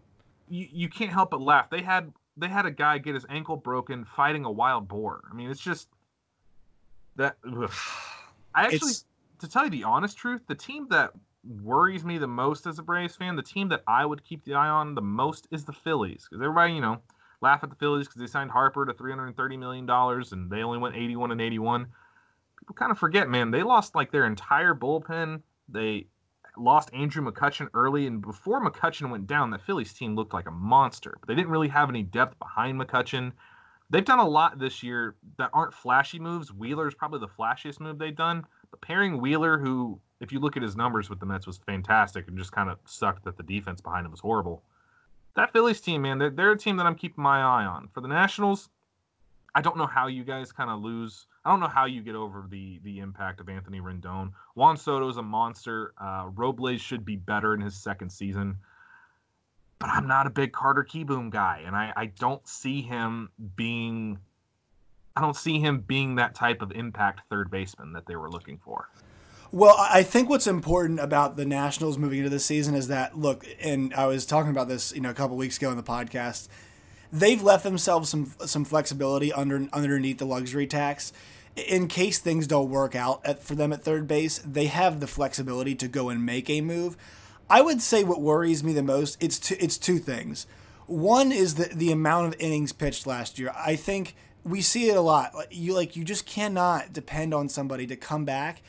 you, 0.48 0.66
you 0.72 0.88
can't 0.88 1.12
help 1.12 1.30
but 1.32 1.42
laugh. 1.42 1.68
They 1.68 1.82
had 1.82 2.10
they 2.38 2.48
had 2.48 2.64
a 2.64 2.70
guy 2.70 2.96
get 2.96 3.14
his 3.14 3.26
ankle 3.28 3.56
broken 3.56 4.06
fighting 4.16 4.46
a 4.46 4.50
wild 4.50 4.88
boar. 4.88 5.24
I 5.30 5.34
mean, 5.34 5.50
it's 5.50 5.60
just 5.60 5.88
that. 7.16 7.36
ugh. 7.46 7.70
I 8.54 8.62
actually, 8.62 8.76
It's- 8.76 9.04
to 9.40 9.48
tell 9.48 9.64
you 9.64 9.70
the 9.70 9.84
honest 9.84 10.16
truth, 10.16 10.42
the 10.46 10.54
team 10.54 10.86
that 10.90 11.10
worries 11.62 12.04
me 12.04 12.18
the 12.18 12.26
most 12.26 12.66
as 12.66 12.78
a 12.78 12.82
Braves 12.82 13.16
fan, 13.16 13.36
the 13.36 13.42
team 13.42 13.68
that 13.68 13.82
I 13.86 14.06
would 14.06 14.24
keep 14.24 14.44
the 14.44 14.54
eye 14.54 14.68
on 14.68 14.94
the 14.94 15.02
most 15.02 15.46
is 15.50 15.64
the 15.64 15.72
Phillies, 15.72 16.26
because 16.28 16.42
everybody, 16.42 16.74
you 16.74 16.80
know, 16.80 16.98
laugh 17.40 17.62
at 17.62 17.70
the 17.70 17.76
Phillies 17.76 18.06
because 18.06 18.20
they 18.20 18.26
signed 18.26 18.50
Harper 18.50 18.86
to 18.86 18.94
three 18.94 19.12
hundred 19.12 19.36
thirty 19.36 19.56
million 19.56 19.84
dollars 19.84 20.32
and 20.32 20.50
they 20.50 20.62
only 20.62 20.78
went 20.78 20.96
eighty 20.96 21.16
one 21.16 21.32
and 21.32 21.40
eighty 21.40 21.58
one. 21.58 21.86
People 22.58 22.74
kind 22.76 22.90
of 22.90 22.98
forget, 22.98 23.28
man, 23.28 23.50
they 23.50 23.62
lost 23.62 23.94
like 23.94 24.10
their 24.10 24.26
entire 24.26 24.74
bullpen. 24.74 25.42
They 25.68 26.06
lost 26.56 26.94
Andrew 26.94 27.22
McCutchen 27.22 27.68
early, 27.74 28.06
and 28.06 28.22
before 28.22 28.64
McCutchen 28.64 29.10
went 29.10 29.26
down, 29.26 29.50
the 29.50 29.58
Phillies 29.58 29.92
team 29.92 30.14
looked 30.14 30.32
like 30.32 30.46
a 30.46 30.52
monster. 30.52 31.16
But 31.20 31.28
they 31.28 31.34
didn't 31.34 31.50
really 31.50 31.68
have 31.68 31.90
any 31.90 32.02
depth 32.02 32.38
behind 32.38 32.80
McCutchen. 32.80 33.32
They've 33.90 34.04
done 34.04 34.20
a 34.20 34.28
lot 34.28 34.58
this 34.58 34.82
year 34.82 35.16
that 35.36 35.50
aren't 35.52 35.74
flashy 35.74 36.18
moves. 36.18 36.52
Wheeler 36.52 36.88
is 36.88 36.94
probably 36.94 37.20
the 37.20 37.28
flashiest 37.28 37.80
move 37.80 37.98
they've 37.98 38.16
done. 38.16 38.44
Pairing 38.80 39.20
Wheeler, 39.20 39.58
who, 39.58 40.00
if 40.20 40.32
you 40.32 40.40
look 40.40 40.56
at 40.56 40.62
his 40.62 40.76
numbers 40.76 41.10
with 41.10 41.20
the 41.20 41.26
Mets, 41.26 41.46
was 41.46 41.58
fantastic 41.58 42.28
and 42.28 42.38
just 42.38 42.52
kind 42.52 42.70
of 42.70 42.78
sucked 42.84 43.24
that 43.24 43.36
the 43.36 43.42
defense 43.42 43.80
behind 43.80 44.04
him 44.04 44.10
was 44.10 44.20
horrible. 44.20 44.62
That 45.36 45.52
Phillies 45.52 45.80
team, 45.80 46.02
man, 46.02 46.18
they're, 46.18 46.30
they're 46.30 46.52
a 46.52 46.58
team 46.58 46.76
that 46.76 46.86
I'm 46.86 46.94
keeping 46.94 47.22
my 47.22 47.40
eye 47.40 47.64
on. 47.64 47.88
For 47.92 48.00
the 48.00 48.08
Nationals, 48.08 48.68
I 49.54 49.60
don't 49.60 49.76
know 49.76 49.86
how 49.86 50.08
you 50.08 50.24
guys 50.24 50.52
kind 50.52 50.70
of 50.70 50.80
lose. 50.80 51.26
I 51.44 51.50
don't 51.50 51.60
know 51.60 51.68
how 51.68 51.84
you 51.84 52.02
get 52.02 52.14
over 52.14 52.46
the 52.48 52.80
the 52.82 53.00
impact 53.00 53.40
of 53.40 53.48
Anthony 53.48 53.80
Rendon. 53.80 54.32
Juan 54.54 54.76
Soto 54.76 55.08
is 55.08 55.16
a 55.16 55.22
monster. 55.22 55.92
Uh, 55.98 56.30
Robles 56.34 56.80
should 56.80 57.04
be 57.04 57.16
better 57.16 57.54
in 57.54 57.60
his 57.60 57.76
second 57.76 58.10
season, 58.10 58.56
but 59.78 59.90
I'm 59.90 60.08
not 60.08 60.26
a 60.26 60.30
big 60.30 60.52
Carter 60.52 60.84
Kieboom 60.84 61.30
guy, 61.30 61.62
and 61.66 61.76
I, 61.76 61.92
I 61.96 62.06
don't 62.06 62.46
see 62.48 62.82
him 62.82 63.30
being. 63.56 64.18
I 65.16 65.20
don't 65.20 65.36
see 65.36 65.60
him 65.60 65.80
being 65.86 66.16
that 66.16 66.34
type 66.34 66.60
of 66.60 66.72
impact 66.72 67.20
third 67.30 67.50
baseman 67.50 67.92
that 67.92 68.06
they 68.06 68.16
were 68.16 68.30
looking 68.30 68.58
for. 68.58 68.88
Well, 69.52 69.76
I 69.78 70.02
think 70.02 70.28
what's 70.28 70.48
important 70.48 70.98
about 70.98 71.36
the 71.36 71.44
Nationals 71.44 71.96
moving 71.96 72.18
into 72.18 72.30
this 72.30 72.44
season 72.44 72.74
is 72.74 72.88
that 72.88 73.16
look, 73.16 73.46
and 73.60 73.94
I 73.94 74.06
was 74.06 74.26
talking 74.26 74.50
about 74.50 74.66
this, 74.66 74.92
you 74.92 75.00
know, 75.00 75.10
a 75.10 75.14
couple 75.14 75.36
weeks 75.36 75.58
ago 75.58 75.70
in 75.70 75.76
the 75.76 75.82
podcast. 75.84 76.48
They've 77.12 77.40
left 77.40 77.62
themselves 77.62 78.08
some 78.08 78.32
some 78.44 78.64
flexibility 78.64 79.32
under 79.32 79.68
underneath 79.72 80.18
the 80.18 80.26
luxury 80.26 80.66
tax. 80.66 81.12
In 81.54 81.86
case 81.86 82.18
things 82.18 82.48
don't 82.48 82.68
work 82.68 82.96
out 82.96 83.24
at, 83.24 83.44
for 83.44 83.54
them 83.54 83.72
at 83.72 83.84
third 83.84 84.08
base, 84.08 84.38
they 84.38 84.66
have 84.66 84.98
the 84.98 85.06
flexibility 85.06 85.76
to 85.76 85.86
go 85.86 86.08
and 86.08 86.26
make 86.26 86.50
a 86.50 86.60
move. 86.60 86.96
I 87.48 87.60
would 87.60 87.80
say 87.80 88.02
what 88.02 88.20
worries 88.20 88.64
me 88.64 88.72
the 88.72 88.82
most 88.82 89.22
it's 89.22 89.38
two, 89.38 89.54
it's 89.60 89.78
two 89.78 89.98
things. 89.98 90.48
One 90.86 91.30
is 91.30 91.54
the 91.54 91.66
the 91.72 91.92
amount 91.92 92.26
of 92.26 92.40
innings 92.40 92.72
pitched 92.72 93.06
last 93.06 93.38
year. 93.38 93.52
I 93.54 93.76
think 93.76 94.16
we 94.44 94.60
see 94.60 94.88
it 94.88 94.96
a 94.96 95.00
lot. 95.00 95.32
You 95.50 95.74
like 95.74 95.96
you 95.96 96.04
just 96.04 96.26
cannot 96.26 96.92
depend 96.92 97.32
on 97.32 97.48
somebody 97.48 97.86
to 97.86 97.96
come 97.96 98.24
back 98.24 98.62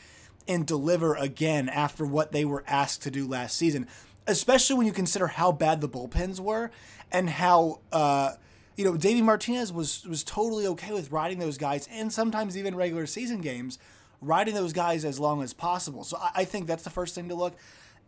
and 0.48 0.66
deliver 0.66 1.16
again 1.16 1.70
after 1.70 2.06
what 2.06 2.32
they 2.32 2.46
were 2.46 2.64
asked 2.68 3.04
to 3.04 3.12
do 3.12 3.28
last 3.28 3.58
season, 3.58 3.88
especially 4.26 4.78
when 4.78 4.88
you 4.88 4.94
consider 4.94 5.28
how 5.28 5.52
bad 5.52 5.82
the 5.82 5.90
bullpens 5.90 6.40
were 6.40 6.72
and 7.12 7.30
how 7.30 7.80
uh, 7.92 8.34
you 8.76 8.86
know 8.86 8.96
Davey 8.96 9.22
Martinez 9.22 9.74
was 9.74 10.06
was 10.06 10.24
totally 10.24 10.66
okay 10.68 10.94
with 10.94 11.12
riding 11.12 11.40
those 11.40 11.58
guys 11.58 11.90
and 11.92 12.12
sometimes 12.12 12.58
even 12.58 12.76
regular 12.76 13.06
season 13.06 13.42
games, 13.42 13.78
riding 14.22 14.56
those 14.56 14.74
guys 14.74 15.04
as 15.04 15.20
long 15.20 15.44
as 15.44 15.54
possible. 15.54 16.04
So 16.04 16.18
I, 16.18 16.32
I 16.36 16.46
think 16.46 16.68
that's 16.68 16.84
the 16.84 16.90
first 16.90 17.16
thing 17.16 17.28
to 17.30 17.36
look, 17.36 17.58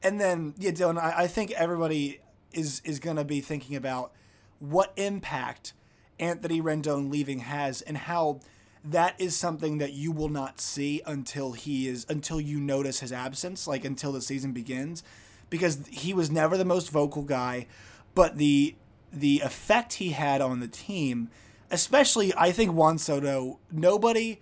and 0.02 0.22
then 0.22 0.54
yeah, 0.58 0.72
Dylan, 0.72 0.98
I, 0.98 1.24
I 1.24 1.28
think 1.28 1.52
everybody 1.52 2.22
is 2.54 2.82
is 2.86 3.00
going 3.00 3.18
to 3.18 3.26
be 3.26 3.42
thinking 3.42 3.76
about 3.76 4.14
what 4.60 4.94
impact 4.96 5.74
Anthony 6.20 6.62
Rendon 6.62 7.12
leaving 7.12 7.40
has 7.40 7.82
and 7.82 7.98
how 7.98 8.40
that 8.84 9.16
is 9.20 9.36
something 9.36 9.80
that 9.80 9.94
you 9.94 10.12
will 10.12 10.30
not 10.30 10.62
see 10.62 11.02
until 11.06 11.52
he 11.52 11.88
is 11.88 12.06
until 12.10 12.40
you 12.40 12.60
notice 12.60 13.02
his 13.02 13.12
absence 13.12 13.68
like 13.68 13.84
until 13.84 14.12
the 14.12 14.22
season 14.22 14.54
begins 14.54 15.04
because 15.50 15.86
he 15.90 16.14
was 16.14 16.30
never 16.30 16.58
the 16.58 16.66
most 16.66 16.90
vocal 16.90 17.24
guy, 17.24 17.68
but 18.16 18.38
the 18.38 18.76
the 19.12 19.40
effect 19.40 19.94
he 19.94 20.10
had 20.10 20.42
on 20.42 20.60
the 20.60 20.68
team, 20.68 21.30
especially 21.72 22.34
I 22.36 22.52
think 22.52 22.74
Juan 22.74 22.98
Soto, 22.98 23.60
nobody 23.72 24.40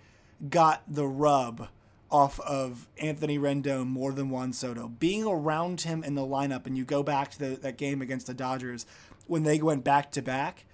got 0.50 0.82
the 0.88 1.06
rub 1.06 1.68
off 2.10 2.38
of 2.40 2.86
Anthony 3.00 3.38
Rendon 3.38 3.86
more 3.86 4.12
than 4.12 4.30
Juan 4.30 4.52
Soto. 4.52 4.88
Being 4.88 5.24
around 5.24 5.82
him 5.82 6.04
in 6.04 6.14
the 6.14 6.22
lineup, 6.22 6.66
and 6.66 6.76
you 6.76 6.84
go 6.84 7.02
back 7.02 7.30
to 7.32 7.38
the, 7.38 7.56
that 7.56 7.76
game 7.76 8.02
against 8.02 8.26
the 8.26 8.34
Dodgers 8.34 8.86
when 9.26 9.42
they 9.42 9.60
went 9.60 9.84
back 9.84 10.10
to 10.12 10.22
back. 10.22 10.64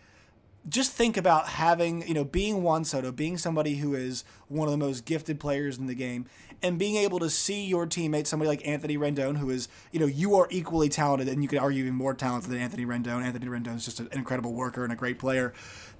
Just 0.69 0.93
think 0.93 1.17
about 1.17 1.49
having, 1.49 2.07
you 2.07 2.15
know, 2.15 2.25
being 2.25 2.63
Juan 2.63 2.85
Soto, 2.85 3.11
being 3.11 3.37
somebody 3.37 3.77
who 3.77 3.95
is 3.95 4.25
one 4.49 4.69
of 4.69 4.73
the 4.73 4.79
most 4.79 5.05
gifted 5.05 5.41
players 5.41 5.77
in 5.77 5.87
the 5.87 5.95
game, 5.95 6.27
and 6.63 6.79
being 6.79 6.95
able 6.95 7.19
to 7.19 7.29
see 7.29 7.65
your 7.65 7.85
teammate, 7.87 8.29
somebody 8.29 8.49
like 8.49 8.67
Anthony 8.67 8.97
Rendon, 8.97 9.39
who 9.39 9.51
is, 9.51 9.69
you 9.91 9.99
know, 9.99 10.07
you 10.07 10.37
are 10.37 10.47
equally 10.51 10.89
talented, 10.89 11.27
and 11.29 11.43
you 11.43 11.49
could 11.49 11.59
argue 11.59 11.83
even 11.83 11.97
more 11.97 12.15
talented 12.15 12.51
than 12.51 12.61
Anthony 12.61 12.87
Rendon. 12.87 13.25
Anthony 13.25 13.47
Rendon 13.47 13.77
is 13.77 13.85
just 13.85 13.99
an 13.99 14.09
incredible 14.13 14.53
worker 14.53 14.85
and 14.85 14.93
a 14.93 14.97
great 14.97 15.19
player. 15.19 15.53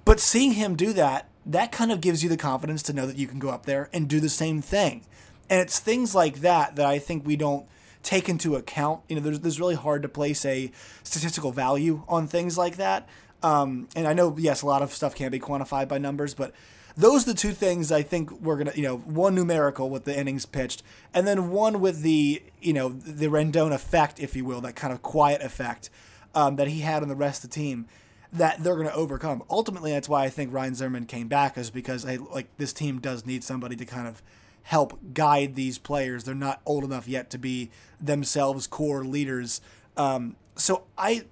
But 0.05 0.21
seeing 0.21 0.53
him 0.53 0.75
do 0.75 0.93
that, 0.93 1.27
that 1.45 1.73
kind 1.73 1.91
of 1.91 1.99
gives 1.99 2.23
you 2.23 2.29
the 2.29 2.37
confidence 2.37 2.81
to 2.83 2.93
know 2.93 3.05
that 3.05 3.17
you 3.17 3.27
can 3.27 3.39
go 3.39 3.49
up 3.49 3.65
there 3.65 3.89
and 3.91 4.07
do 4.07 4.21
the 4.21 4.29
same 4.29 4.61
thing. 4.61 5.05
And 5.49 5.59
it's 5.59 5.79
things 5.79 6.15
like 6.15 6.39
that 6.39 6.77
that 6.77 6.85
I 6.85 6.99
think 6.99 7.25
we 7.25 7.35
don't 7.35 7.67
take 8.01 8.29
into 8.29 8.55
account. 8.55 9.01
You 9.09 9.17
know, 9.17 9.21
there's, 9.21 9.39
there's 9.41 9.59
really 9.59 9.75
hard 9.75 10.03
to 10.03 10.09
place 10.09 10.45
a 10.45 10.71
statistical 11.03 11.51
value 11.51 12.03
on 12.07 12.27
things 12.27 12.57
like 12.57 12.77
that. 12.77 13.07
Um, 13.43 13.89
and 13.95 14.07
I 14.07 14.13
know, 14.13 14.35
yes, 14.37 14.61
a 14.61 14.65
lot 14.65 14.81
of 14.81 14.93
stuff 14.93 15.13
can't 15.15 15.31
be 15.31 15.39
quantified 15.39 15.87
by 15.87 15.97
numbers, 15.97 16.33
but 16.33 16.53
those 16.95 17.23
are 17.23 17.33
the 17.33 17.37
two 17.37 17.51
things 17.51 17.91
I 17.91 18.01
think 18.01 18.31
we're 18.39 18.57
gonna, 18.57 18.71
you 18.75 18.83
know, 18.83 18.97
one 18.97 19.35
numerical 19.35 19.89
with 19.89 20.05
the 20.05 20.17
innings 20.17 20.45
pitched, 20.45 20.81
and 21.13 21.27
then 21.27 21.49
one 21.49 21.79
with 21.81 22.01
the, 22.01 22.41
you 22.61 22.73
know, 22.73 22.89
the 22.89 23.27
Rendon 23.27 23.73
effect, 23.73 24.19
if 24.19 24.35
you 24.35 24.45
will, 24.45 24.61
that 24.61 24.75
kind 24.75 24.93
of 24.93 25.01
quiet 25.01 25.41
effect 25.41 25.89
um, 26.33 26.55
that 26.55 26.67
he 26.67 26.79
had 26.79 27.03
on 27.03 27.09
the 27.09 27.15
rest 27.15 27.43
of 27.43 27.49
the 27.49 27.55
team 27.55 27.87
that 28.31 28.63
they're 28.63 28.75
to 28.75 28.93
overcome. 28.93 29.43
Ultimately, 29.49 29.91
that's 29.91 30.09
why 30.09 30.23
I 30.23 30.29
think 30.29 30.51
Ryan 30.53 30.75
Zimmerman 30.75 31.05
came 31.05 31.27
back, 31.27 31.57
is 31.57 31.69
because 31.69 32.05
like 32.05 32.47
this 32.57 32.73
team 32.73 32.99
does 32.99 33.25
need 33.25 33.43
somebody 33.43 33.75
to 33.75 33.85
kind 33.85 34.07
of 34.07 34.23
help 34.63 34.97
guide 35.13 35.55
these 35.55 35.77
players. 35.77 36.23
They're 36.23 36.33
not 36.33 36.61
old 36.65 36.83
enough 36.83 37.07
yet 37.07 37.29
to 37.31 37.37
be 37.37 37.69
themselves 37.99 38.65
core 38.65 39.03
leaders. 39.03 39.61
Um, 39.97 40.35
so 40.55 40.85
I, 40.97 41.25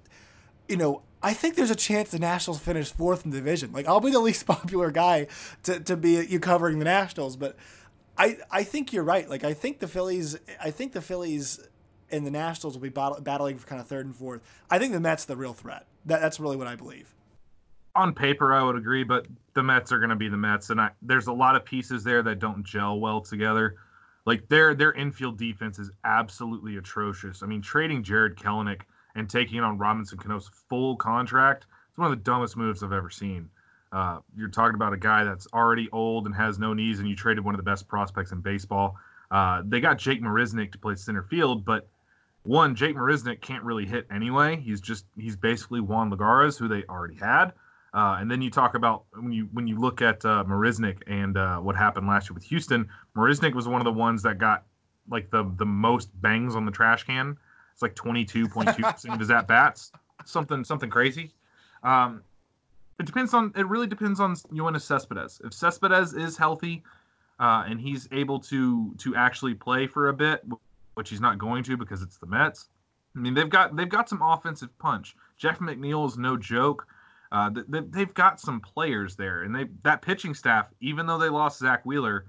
you 0.68 0.76
know, 0.76 1.02
I 1.22 1.34
think 1.34 1.54
there's 1.54 1.70
a 1.70 1.76
chance 1.76 2.10
the 2.10 2.18
Nationals 2.18 2.60
finish 2.60 2.92
fourth 2.92 3.24
in 3.24 3.30
the 3.30 3.38
division. 3.38 3.72
Like 3.72 3.86
I'll 3.86 4.00
be 4.00 4.10
the 4.10 4.20
least 4.20 4.46
popular 4.46 4.90
guy 4.90 5.28
to, 5.64 5.80
to 5.80 5.96
be 5.96 6.24
you 6.24 6.40
covering 6.40 6.78
the 6.78 6.84
Nationals, 6.84 7.36
but 7.36 7.56
I 8.18 8.38
I 8.50 8.64
think 8.64 8.92
you're 8.92 9.04
right. 9.04 9.28
Like 9.28 9.44
I 9.44 9.54
think 9.54 9.78
the 9.78 9.88
Phillies 9.88 10.38
I 10.60 10.70
think 10.70 10.92
the 10.92 11.02
Phillies 11.02 11.60
and 12.10 12.26
the 12.26 12.30
Nationals 12.30 12.74
will 12.74 12.82
be 12.82 12.88
battling 12.90 13.58
for 13.58 13.66
kind 13.66 13.80
of 13.80 13.86
third 13.86 14.06
and 14.06 14.14
fourth. 14.14 14.42
I 14.70 14.78
think 14.78 14.92
the 14.92 15.00
Mets 15.00 15.24
the 15.24 15.36
real 15.36 15.54
threat. 15.54 15.86
That 16.06 16.20
that's 16.20 16.40
really 16.40 16.56
what 16.56 16.66
I 16.66 16.76
believe 16.76 17.14
on 17.94 18.14
paper, 18.14 18.52
I 18.52 18.62
would 18.62 18.76
agree, 18.76 19.04
but 19.04 19.26
the 19.54 19.62
Mets 19.62 19.92
are 19.92 19.98
going 19.98 20.10
to 20.10 20.16
be 20.16 20.28
the 20.28 20.36
Mets, 20.36 20.70
and 20.70 20.80
I, 20.80 20.90
there's 21.02 21.26
a 21.26 21.32
lot 21.32 21.56
of 21.56 21.64
pieces 21.64 22.02
there 22.02 22.22
that 22.22 22.38
don't 22.38 22.64
gel 22.64 23.00
well 23.00 23.20
together. 23.20 23.76
Like 24.24 24.48
their 24.48 24.74
their 24.74 24.92
infield 24.92 25.36
defense 25.36 25.78
is 25.78 25.90
absolutely 26.04 26.76
atrocious. 26.76 27.42
I 27.42 27.46
mean, 27.46 27.60
trading 27.60 28.02
Jarred 28.02 28.36
Kelenic 28.36 28.82
and 29.14 29.28
taking 29.28 29.60
on 29.60 29.78
Robinson 29.78 30.18
Cano's 30.18 30.50
full 30.68 30.96
contract. 30.96 31.66
It's 31.88 31.98
one 31.98 32.10
of 32.10 32.18
the 32.18 32.24
dumbest 32.24 32.56
moves 32.56 32.82
I've 32.82 32.92
ever 32.92 33.10
seen. 33.10 33.48
Uh, 33.92 34.20
you're 34.36 34.48
talking 34.48 34.74
about 34.74 34.94
a 34.94 34.98
guy 34.98 35.22
that's 35.24 35.46
already 35.52 35.88
old 35.92 36.26
and 36.26 36.34
has 36.34 36.58
no 36.58 36.72
knees, 36.72 36.98
and 36.98 37.08
you 37.08 37.14
traded 37.14 37.44
one 37.44 37.54
of 37.54 37.58
the 37.58 37.70
best 37.70 37.86
prospects 37.88 38.32
in 38.32 38.40
baseball. 38.40 38.96
Uh, 39.30 39.62
they 39.66 39.80
got 39.80 39.98
Jake 39.98 40.22
Marisnick 40.22 40.72
to 40.72 40.78
play 40.78 40.94
center 40.94 41.22
field, 41.22 41.64
but 41.64 41.88
one, 42.44 42.74
Jake 42.74 42.96
Marisnick 42.96 43.40
can't 43.40 43.62
really 43.62 43.86
hit 43.86 44.06
anyway. 44.10 44.56
He's 44.56 44.80
just 44.80 45.04
he's 45.16 45.36
basically 45.36 45.80
Juan 45.80 46.10
Lagares, 46.10 46.58
who 46.58 46.68
they 46.68 46.84
already 46.84 47.14
had. 47.14 47.52
Uh, 47.94 48.16
and 48.18 48.30
then 48.30 48.40
you 48.40 48.50
talk 48.50 48.74
about 48.74 49.04
when 49.12 49.32
you 49.32 49.48
when 49.52 49.66
you 49.66 49.78
look 49.78 50.00
at 50.00 50.24
uh, 50.24 50.42
Marisnick 50.48 50.98
and 51.06 51.36
uh, 51.36 51.58
what 51.58 51.76
happened 51.76 52.06
last 52.06 52.28
year 52.28 52.34
with 52.34 52.44
Houston. 52.44 52.88
Marisnick 53.16 53.54
was 53.54 53.68
one 53.68 53.80
of 53.80 53.84
the 53.84 53.92
ones 53.92 54.22
that 54.22 54.38
got 54.38 54.64
like 55.08 55.30
the 55.30 55.50
the 55.56 55.66
most 55.66 56.08
bangs 56.20 56.56
on 56.56 56.64
the 56.64 56.72
trash 56.72 57.04
can. 57.04 57.36
It's 57.72 57.82
like 57.82 57.94
twenty 57.94 58.24
two 58.24 58.48
point 58.48 58.74
two 58.76 58.82
percent 58.82 59.14
of 59.14 59.20
his 59.20 59.30
at 59.30 59.46
bats. 59.46 59.92
Something 60.24 60.64
something 60.64 60.90
crazy. 60.90 61.32
Um, 61.82 62.22
it 62.98 63.06
depends 63.06 63.34
on. 63.34 63.52
It 63.56 63.66
really 63.66 63.86
depends 63.86 64.20
on 64.20 64.36
Yoenis 64.36 64.82
Cespedes. 64.82 65.40
If 65.44 65.52
Cespedes 65.52 66.14
is 66.14 66.36
healthy 66.36 66.82
uh, 67.42 67.64
and 67.66 67.80
he's 67.80 68.08
able 68.12 68.38
to 68.38 68.94
to 68.98 69.16
actually 69.16 69.54
play 69.54 69.86
for 69.86 70.08
a 70.08 70.12
bit, 70.12 70.44
which 70.94 71.10
he's 71.10 71.20
not 71.20 71.38
going 71.38 71.64
to 71.64 71.76
because 71.76 72.02
it's 72.02 72.18
the 72.18 72.26
Mets. 72.26 72.68
I 73.16 73.18
mean, 73.18 73.34
they've 73.34 73.48
got 73.48 73.74
they've 73.76 73.88
got 73.88 74.08
some 74.08 74.22
offensive 74.22 74.76
punch. 74.78 75.16
Jeff 75.36 75.58
McNeil 75.58 76.06
is 76.06 76.16
no 76.16 76.36
joke. 76.36 76.86
Uh, 77.32 77.50
they, 77.66 78.00
have 78.00 78.12
got 78.12 78.38
some 78.40 78.60
players 78.60 79.16
there, 79.16 79.42
and 79.42 79.54
they 79.54 79.66
that 79.82 80.02
pitching 80.02 80.34
staff, 80.34 80.68
even 80.80 81.06
though 81.06 81.18
they 81.18 81.30
lost 81.30 81.58
Zack 81.58 81.84
Wheeler, 81.84 82.26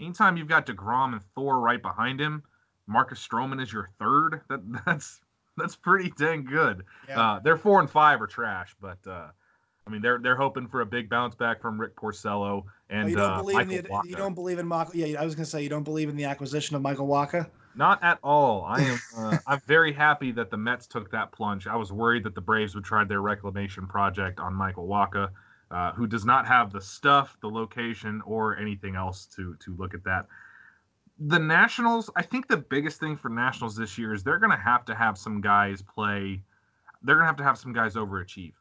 anytime 0.00 0.36
you've 0.36 0.48
got 0.48 0.66
Degrom 0.66 1.12
and 1.12 1.22
Thor 1.34 1.60
right 1.60 1.80
behind 1.80 2.20
him, 2.20 2.42
Marcus 2.90 3.26
Stroman 3.26 3.62
is 3.62 3.72
your 3.72 3.88
third. 3.98 4.40
That 4.48 4.60
that's 4.86 5.20
that's 5.56 5.76
pretty 5.76 6.12
dang 6.18 6.44
good. 6.44 6.84
Yeah. 7.08 7.20
Uh, 7.20 7.38
their 7.38 7.56
four 7.56 7.80
and 7.80 7.88
five 7.88 8.20
are 8.20 8.26
trash, 8.26 8.74
but 8.80 8.98
uh, 9.06 9.28
I 9.86 9.90
mean 9.90 10.02
they're 10.02 10.18
they're 10.18 10.36
hoping 10.36 10.66
for 10.66 10.80
a 10.80 10.86
big 10.86 11.08
bounce 11.08 11.34
back 11.34 11.62
from 11.62 11.80
Rick 11.80 11.96
Porcello 11.96 12.64
and 12.90 13.06
oh, 13.06 13.08
you 13.08 13.16
don't 13.16 13.30
uh, 13.30 13.38
believe 13.38 13.56
Michael 13.56 13.74
in 13.74 13.82
the, 13.84 13.88
Wacha. 13.88 14.04
you 14.06 14.16
don't 14.16 14.34
believe 14.34 14.58
in 14.58 14.66
Michael. 14.66 14.96
Yeah, 14.96 15.20
I 15.20 15.24
was 15.24 15.34
gonna 15.34 15.46
say 15.46 15.62
you 15.62 15.68
don't 15.68 15.84
believe 15.84 16.08
in 16.08 16.16
the 16.16 16.24
acquisition 16.24 16.74
of 16.74 16.82
Michael 16.82 17.06
Wacha. 17.06 17.48
Not 17.76 18.02
at 18.02 18.18
all. 18.22 18.64
I 18.64 18.80
am. 18.80 18.98
Uh, 19.16 19.36
I'm 19.46 19.60
very 19.66 19.92
happy 19.92 20.32
that 20.32 20.50
the 20.50 20.56
Mets 20.56 20.86
took 20.86 21.10
that 21.10 21.30
plunge. 21.30 21.66
I 21.66 21.76
was 21.76 21.92
worried 21.92 22.24
that 22.24 22.34
the 22.34 22.40
Braves 22.40 22.74
would 22.74 22.84
try 22.84 23.04
their 23.04 23.20
reclamation 23.20 23.86
project 23.86 24.40
on 24.40 24.54
Michael 24.54 24.86
Wacha, 24.86 25.30
uh, 25.70 25.92
who 25.92 26.06
does 26.06 26.24
not 26.24 26.46
have 26.46 26.72
the 26.72 26.80
stuff, 26.80 27.36
the 27.40 27.48
location, 27.48 28.22
or 28.24 28.56
anything 28.56 28.96
else 28.96 29.26
to 29.36 29.56
to 29.60 29.76
look 29.76 29.94
at 29.94 30.02
that. 30.04 30.26
The 31.20 31.38
Nationals. 31.38 32.10
I 32.16 32.22
think 32.22 32.48
the 32.48 32.56
biggest 32.56 32.98
thing 32.98 33.16
for 33.16 33.28
Nationals 33.28 33.76
this 33.76 33.98
year 33.98 34.14
is 34.14 34.22
they're 34.22 34.38
going 34.38 34.50
to 34.50 34.62
have 34.62 34.84
to 34.86 34.94
have 34.94 35.18
some 35.18 35.40
guys 35.40 35.82
play. 35.82 36.42
They're 37.02 37.16
going 37.16 37.24
to 37.24 37.28
have 37.28 37.36
to 37.36 37.44
have 37.44 37.58
some 37.58 37.72
guys 37.72 37.94
overachieve. 37.94 38.54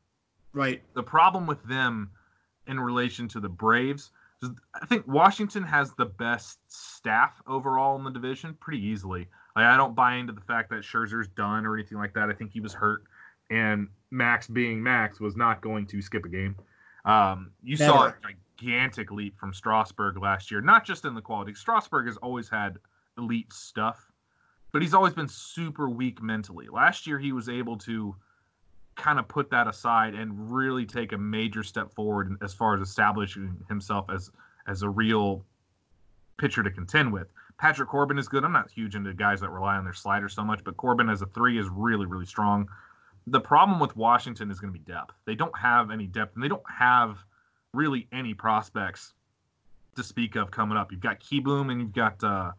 Right. 0.54 0.82
The 0.94 1.04
problem 1.04 1.48
with 1.48 1.64
them 1.64 2.12
in 2.68 2.80
relation 2.80 3.28
to 3.30 3.40
the 3.40 3.50
Braves 3.50 4.12
I 4.74 4.86
think 4.86 5.08
Washington 5.08 5.64
has 5.64 5.94
the 5.94 6.06
best 6.06 6.60
staff 6.68 7.42
overall 7.48 7.98
in 7.98 8.04
the 8.04 8.12
division 8.12 8.56
pretty 8.60 8.84
easily. 8.86 9.28
Like, 9.56 9.66
I 9.66 9.76
don't 9.76 9.96
buy 9.96 10.16
into 10.16 10.34
the 10.34 10.42
fact 10.42 10.70
that 10.70 10.84
Scherzer's 10.84 11.28
done 11.28 11.66
or 11.66 11.76
anything 11.76 11.98
like 11.98 12.14
that. 12.14 12.30
I 12.30 12.34
think 12.34 12.52
he 12.52 12.62
was 12.62 12.74
hurt, 12.74 13.04
and 13.50 13.88
Max, 14.12 14.48
being 14.48 14.82
Max, 14.82 15.20
was 15.20 15.36
not 15.36 15.62
going 15.62 15.88
to 15.88 16.02
skip 16.02 16.26
a 16.26 16.30
game. 16.30 16.56
Um, 17.04 17.52
you 17.64 17.76
Never. 17.78 17.92
saw 17.92 18.08
a 18.08 18.16
gigantic 18.60 19.12
leap 19.12 19.38
from 19.38 19.54
Strasburg 19.54 20.22
last 20.22 20.52
year, 20.52 20.62
not 20.62 20.86
just 20.86 21.06
in 21.06 21.14
the 21.14 21.22
quality. 21.22 21.54
Strasburg 21.54 22.08
has 22.08 22.18
always 22.18 22.50
had 22.50 22.78
elite 23.18 23.52
stuff, 23.54 24.12
but 24.72 24.82
he's 24.82 24.94
always 24.94 25.14
been 25.14 25.28
super 25.28 25.90
weak 25.90 26.22
mentally. 26.22 26.68
Last 26.72 27.08
year, 27.08 27.20
he 27.20 27.32
was 27.32 27.50
able 27.50 27.78
to 27.80 28.16
kind 28.96 29.20
of 29.20 29.28
put 29.28 29.50
that 29.50 29.68
aside 29.68 30.14
and 30.14 30.52
really 30.52 30.86
take 30.86 31.14
a 31.14 31.18
major 31.18 31.64
step 31.64 31.92
forward 31.94 32.36
as 32.42 32.54
far 32.54 32.76
as 32.76 32.82
establishing 32.82 33.58
himself 33.68 34.10
as 34.14 34.30
as 34.68 34.84
a 34.84 34.90
real 34.90 35.46
pitcher 36.38 36.62
to 36.64 36.70
contend 36.70 37.12
with. 37.12 37.28
Patrick 37.58 37.90
Corbin 37.90 38.18
is 38.18 38.28
good. 38.28 38.44
I'm 38.46 38.52
not 38.54 38.70
huge 38.70 38.96
into 38.96 39.14
guys 39.14 39.42
that 39.42 39.50
rely 39.50 39.76
on 39.76 39.84
their 39.84 39.94
slider 39.94 40.30
so 40.30 40.44
much, 40.44 40.64
but 40.64 40.78
Corbin 40.78 41.10
as 41.10 41.22
a 41.22 41.26
three 41.26 41.60
is 41.60 41.68
really, 41.70 42.06
really 42.06 42.26
strong. 42.26 42.68
The 43.28 43.42
problem 43.42 43.80
with 43.80 43.96
Washington 43.98 44.50
is 44.52 44.60
going 44.60 44.72
to 44.72 44.80
be 44.80 44.86
depth. 44.86 45.16
They 45.26 45.36
don't 45.36 45.58
have 45.58 45.92
any 45.92 46.08
depth, 46.08 46.36
and 46.36 46.44
they 46.44 46.48
don't 46.48 46.64
have 46.70 47.18
really 47.74 48.08
any 48.12 48.34
prospects 48.34 49.14
to 49.96 50.04
speak 50.04 50.36
of 50.36 50.52
coming 50.52 50.78
up. 50.78 50.92
You've 50.92 51.02
got 51.02 51.20
Kieboom 51.20 51.72
and 51.72 51.82
you've 51.82 51.94
got 51.94 52.24
uh, 52.24 52.52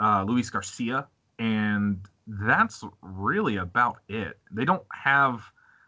uh, 0.00 0.24
Luis 0.26 0.50
Garcia, 0.50 1.06
and 1.38 2.00
that's 2.26 2.84
really 3.02 3.56
about 3.56 3.98
it. 4.08 4.38
They 4.50 4.64
don't 4.64 4.84
have 4.92 5.42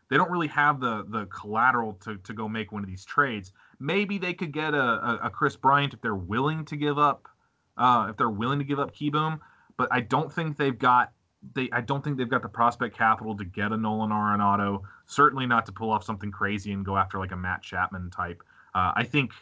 they 0.09 0.17
don't 0.17 0.31
really 0.31 0.49
have 0.49 0.81
the 0.81 1.05
the 1.09 1.27
collateral 1.27 1.95
to, 2.05 2.17
to 2.19 2.33
go 2.33 2.49
make 2.49 2.73
one 2.73 2.83
of 2.83 2.89
these 2.89 3.05
trades. 3.05 3.53
Maybe 3.79 4.19
they 4.19 4.35
could 4.35 4.53
get 4.53 4.75
a, 4.75 4.83
a, 4.83 5.21
a 5.25 5.31
Kris 5.31 5.57
Bryant 5.57 5.95
if 5.95 6.01
they're 6.01 6.15
willing 6.15 6.65
to 6.67 6.77
give 6.77 6.99
up 6.99 7.29
uh, 7.77 8.07
if 8.11 8.17
they're 8.17 8.31
willing 8.31 8.59
to 8.59 8.65
give 8.65 8.79
up 8.79 8.95
Kieboom, 8.95 9.41
but 9.77 9.89
I 9.91 10.01
don't 10.01 10.33
think 10.33 10.57
they've 10.57 10.79
got 10.79 11.13
they 11.55 11.69
I 11.73 11.81
don't 11.81 12.03
think 12.03 12.17
they've 12.17 12.29
got 12.29 12.43
the 12.43 12.49
prospect 12.49 12.97
capital 12.97 13.37
to 13.37 13.45
get 13.45 13.73
a 13.73 13.77
Nolan 13.77 14.11
Arenado. 14.11 14.83
Certainly 15.07 15.47
not 15.47 15.67
to 15.67 15.73
pull 15.73 15.91
off 15.91 16.03
something 16.05 16.31
crazy 16.31 16.73
and 16.73 16.85
go 16.85 16.97
after 16.97 17.19
like 17.19 17.33
a 17.33 17.37
Matt 17.37 17.63
Chapman 17.63 18.11
type. 18.11 18.43
Uh, 18.77 18.93
I 18.95 19.05
think 19.05 19.33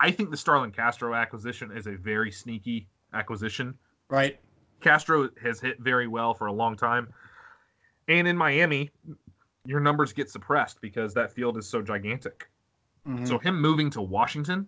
I 0.00 0.10
think 0.10 0.30
the 0.30 0.36
Starlin 0.36 0.72
Castro 0.72 1.14
acquisition 1.14 1.70
is 1.76 1.86
a 1.86 1.92
very 1.92 2.30
sneaky 2.30 2.88
acquisition. 3.12 3.74
Right. 4.08 4.40
Castro 4.80 5.28
has 5.42 5.60
hit 5.60 5.78
very 5.78 6.06
well 6.06 6.32
for 6.32 6.46
a 6.46 6.52
long 6.52 6.74
time. 6.74 7.12
And 8.06 8.26
in 8.26 8.36
Miami, 8.36 8.90
your 9.66 9.80
numbers 9.80 10.14
get 10.14 10.30
suppressed 10.30 10.80
because 10.80 11.12
that 11.14 11.30
field 11.30 11.58
is 11.58 11.68
so 11.68 11.82
gigantic. 11.82 12.48
Mm-hmm. 13.06 13.26
So 13.26 13.38
him 13.38 13.60
moving 13.60 13.90
to 13.90 14.00
Washington 14.00 14.66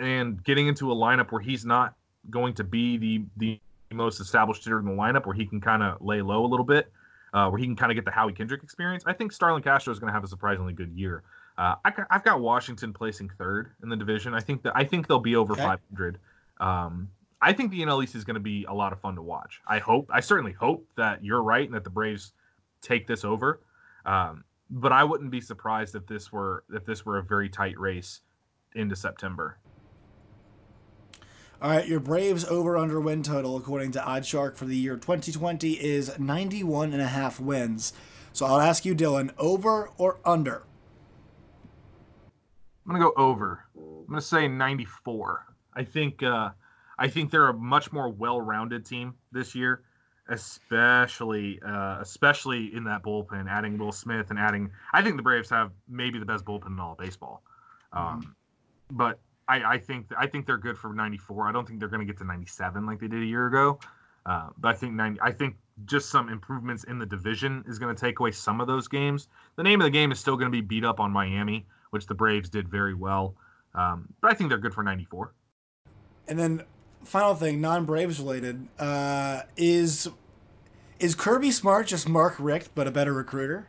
and 0.00 0.42
getting 0.44 0.68
into 0.68 0.92
a 0.92 0.94
lineup 0.94 1.32
where 1.32 1.40
he's 1.40 1.64
not 1.64 1.96
going 2.28 2.54
to 2.54 2.64
be 2.64 2.96
the 2.96 3.24
the 3.38 3.60
most 3.92 4.20
established 4.20 4.62
hitter 4.62 4.78
in 4.78 4.84
the 4.84 4.92
lineup, 4.92 5.26
where 5.26 5.34
he 5.34 5.46
can 5.46 5.60
kind 5.60 5.82
of 5.82 6.00
lay 6.00 6.22
low 6.22 6.44
a 6.44 6.46
little 6.46 6.66
bit, 6.66 6.92
uh, 7.34 7.48
where 7.48 7.58
he 7.58 7.64
can 7.64 7.74
kind 7.74 7.90
of 7.90 7.96
get 7.96 8.04
the 8.04 8.12
Howie 8.12 8.32
Kendrick 8.32 8.62
experience. 8.62 9.02
I 9.04 9.14
think 9.14 9.32
Starlin 9.32 9.64
Castro 9.64 9.92
is 9.92 9.98
going 9.98 10.10
to 10.10 10.14
have 10.14 10.22
a 10.22 10.28
surprisingly 10.28 10.74
good 10.74 10.92
year. 10.92 11.24
Uh, 11.60 11.74
I, 11.84 11.92
have 12.10 12.24
got 12.24 12.40
Washington 12.40 12.94
placing 12.94 13.28
third 13.36 13.72
in 13.82 13.90
the 13.90 13.96
division. 13.96 14.32
I 14.32 14.40
think 14.40 14.62
that 14.62 14.72
I 14.74 14.82
think 14.82 15.06
they'll 15.06 15.18
be 15.20 15.36
over 15.36 15.52
okay. 15.52 15.60
500. 15.60 16.18
Um, 16.58 17.10
I 17.42 17.52
think 17.52 17.70
the 17.70 17.80
NL 17.80 18.02
East 18.02 18.14
is 18.14 18.24
going 18.24 18.34
to 18.34 18.40
be 18.40 18.64
a 18.64 18.72
lot 18.72 18.94
of 18.94 19.00
fun 19.00 19.14
to 19.16 19.22
watch. 19.22 19.60
I 19.66 19.78
hope, 19.78 20.08
I 20.10 20.20
certainly 20.20 20.52
hope 20.52 20.86
that 20.96 21.22
you're 21.22 21.42
right 21.42 21.66
and 21.66 21.74
that 21.74 21.84
the 21.84 21.90
Braves 21.90 22.32
take 22.80 23.06
this 23.06 23.26
over. 23.26 23.60
Um, 24.06 24.44
but 24.70 24.90
I 24.90 25.04
wouldn't 25.04 25.30
be 25.30 25.42
surprised 25.42 25.94
if 25.94 26.06
this 26.06 26.32
were 26.32 26.64
if 26.72 26.86
this 26.86 27.04
were 27.04 27.18
a 27.18 27.22
very 27.22 27.50
tight 27.50 27.78
race 27.78 28.22
into 28.74 28.96
September. 28.96 29.58
All 31.60 31.70
right, 31.70 31.86
your 31.86 32.00
Braves 32.00 32.46
over 32.46 32.78
under 32.78 32.98
win 33.02 33.22
total 33.22 33.58
according 33.58 33.92
to 33.92 33.98
OddsShark 33.98 34.56
for 34.56 34.64
the 34.64 34.76
year 34.76 34.96
2020 34.96 35.72
is 35.72 36.18
91 36.18 36.94
and 36.94 37.02
a 37.02 37.06
half 37.06 37.38
wins. 37.38 37.92
So 38.32 38.46
I'll 38.46 38.60
ask 38.60 38.86
you 38.86 38.94
Dylan, 38.94 39.34
over 39.36 39.90
or 39.98 40.20
under? 40.24 40.62
I'm 42.90 42.98
going 42.98 43.08
to 43.08 43.14
go 43.14 43.22
over. 43.22 43.64
I'm 43.76 44.06
going 44.06 44.20
to 44.20 44.26
say 44.26 44.48
94. 44.48 45.46
I 45.76 45.84
think 45.84 46.24
uh 46.24 46.50
I 46.98 47.08
think 47.08 47.30
they're 47.30 47.48
a 47.48 47.54
much 47.54 47.92
more 47.92 48.10
well-rounded 48.10 48.84
team 48.84 49.14
this 49.32 49.54
year 49.54 49.82
especially 50.30 51.60
uh, 51.66 51.98
especially 52.00 52.74
in 52.74 52.84
that 52.84 53.02
bullpen, 53.02 53.48
adding 53.50 53.76
Will 53.76 53.92
Smith 53.92 54.30
and 54.30 54.38
adding. 54.38 54.70
I 54.92 55.02
think 55.02 55.16
the 55.16 55.22
Braves 55.22 55.50
have 55.50 55.72
maybe 55.88 56.18
the 56.18 56.24
best 56.24 56.44
bullpen 56.44 56.68
in 56.68 56.80
all 56.80 56.92
of 56.92 56.98
baseball. 56.98 57.42
Um, 57.92 58.04
mm-hmm. 58.04 58.30
But 58.92 59.18
I, 59.48 59.74
I 59.74 59.78
think 59.78 60.06
I 60.16 60.26
think 60.26 60.46
they're 60.46 60.58
good 60.58 60.78
for 60.78 60.94
94. 60.94 61.48
I 61.48 61.52
don't 61.52 61.66
think 61.66 61.80
they're 61.80 61.88
going 61.88 62.00
to 62.00 62.06
get 62.06 62.18
to 62.18 62.24
97 62.24 62.86
like 62.86 63.00
they 63.00 63.08
did 63.08 63.22
a 63.22 63.26
year 63.26 63.46
ago. 63.46 63.78
Uh, 64.24 64.50
but 64.58 64.68
I 64.68 64.74
think 64.74 64.94
90. 64.94 65.20
I 65.20 65.32
think 65.32 65.56
just 65.84 66.10
some 66.10 66.28
improvements 66.28 66.84
in 66.84 66.98
the 66.98 67.06
division 67.06 67.64
is 67.66 67.78
going 67.78 67.94
to 67.94 68.00
take 68.00 68.20
away 68.20 68.30
some 68.30 68.60
of 68.60 68.66
those 68.66 68.86
games. 68.86 69.28
The 69.56 69.62
name 69.62 69.80
of 69.80 69.84
the 69.84 69.90
game 69.90 70.12
is 70.12 70.20
still 70.20 70.36
going 70.36 70.50
to 70.50 70.56
be 70.56 70.60
beat 70.60 70.84
up 70.84 71.00
on 71.00 71.10
Miami, 71.10 71.66
which 71.90 72.06
the 72.06 72.14
Braves 72.14 72.48
did 72.48 72.68
very 72.68 72.94
well. 72.94 73.34
Um, 73.74 74.12
but 74.20 74.30
I 74.30 74.34
think 74.34 74.48
they're 74.48 74.58
good 74.58 74.74
for 74.74 74.82
94. 74.82 75.32
And 76.28 76.38
then 76.38 76.64
final 77.04 77.34
thing, 77.34 77.60
non 77.60 77.84
Braves 77.84 78.18
related, 78.18 78.66
uh, 78.78 79.42
is 79.56 80.08
is 80.98 81.14
Kirby 81.14 81.50
Smart 81.50 81.86
just 81.86 82.08
Mark 82.08 82.36
Richt 82.38 82.70
but 82.74 82.86
a 82.86 82.90
better 82.90 83.12
recruiter? 83.12 83.66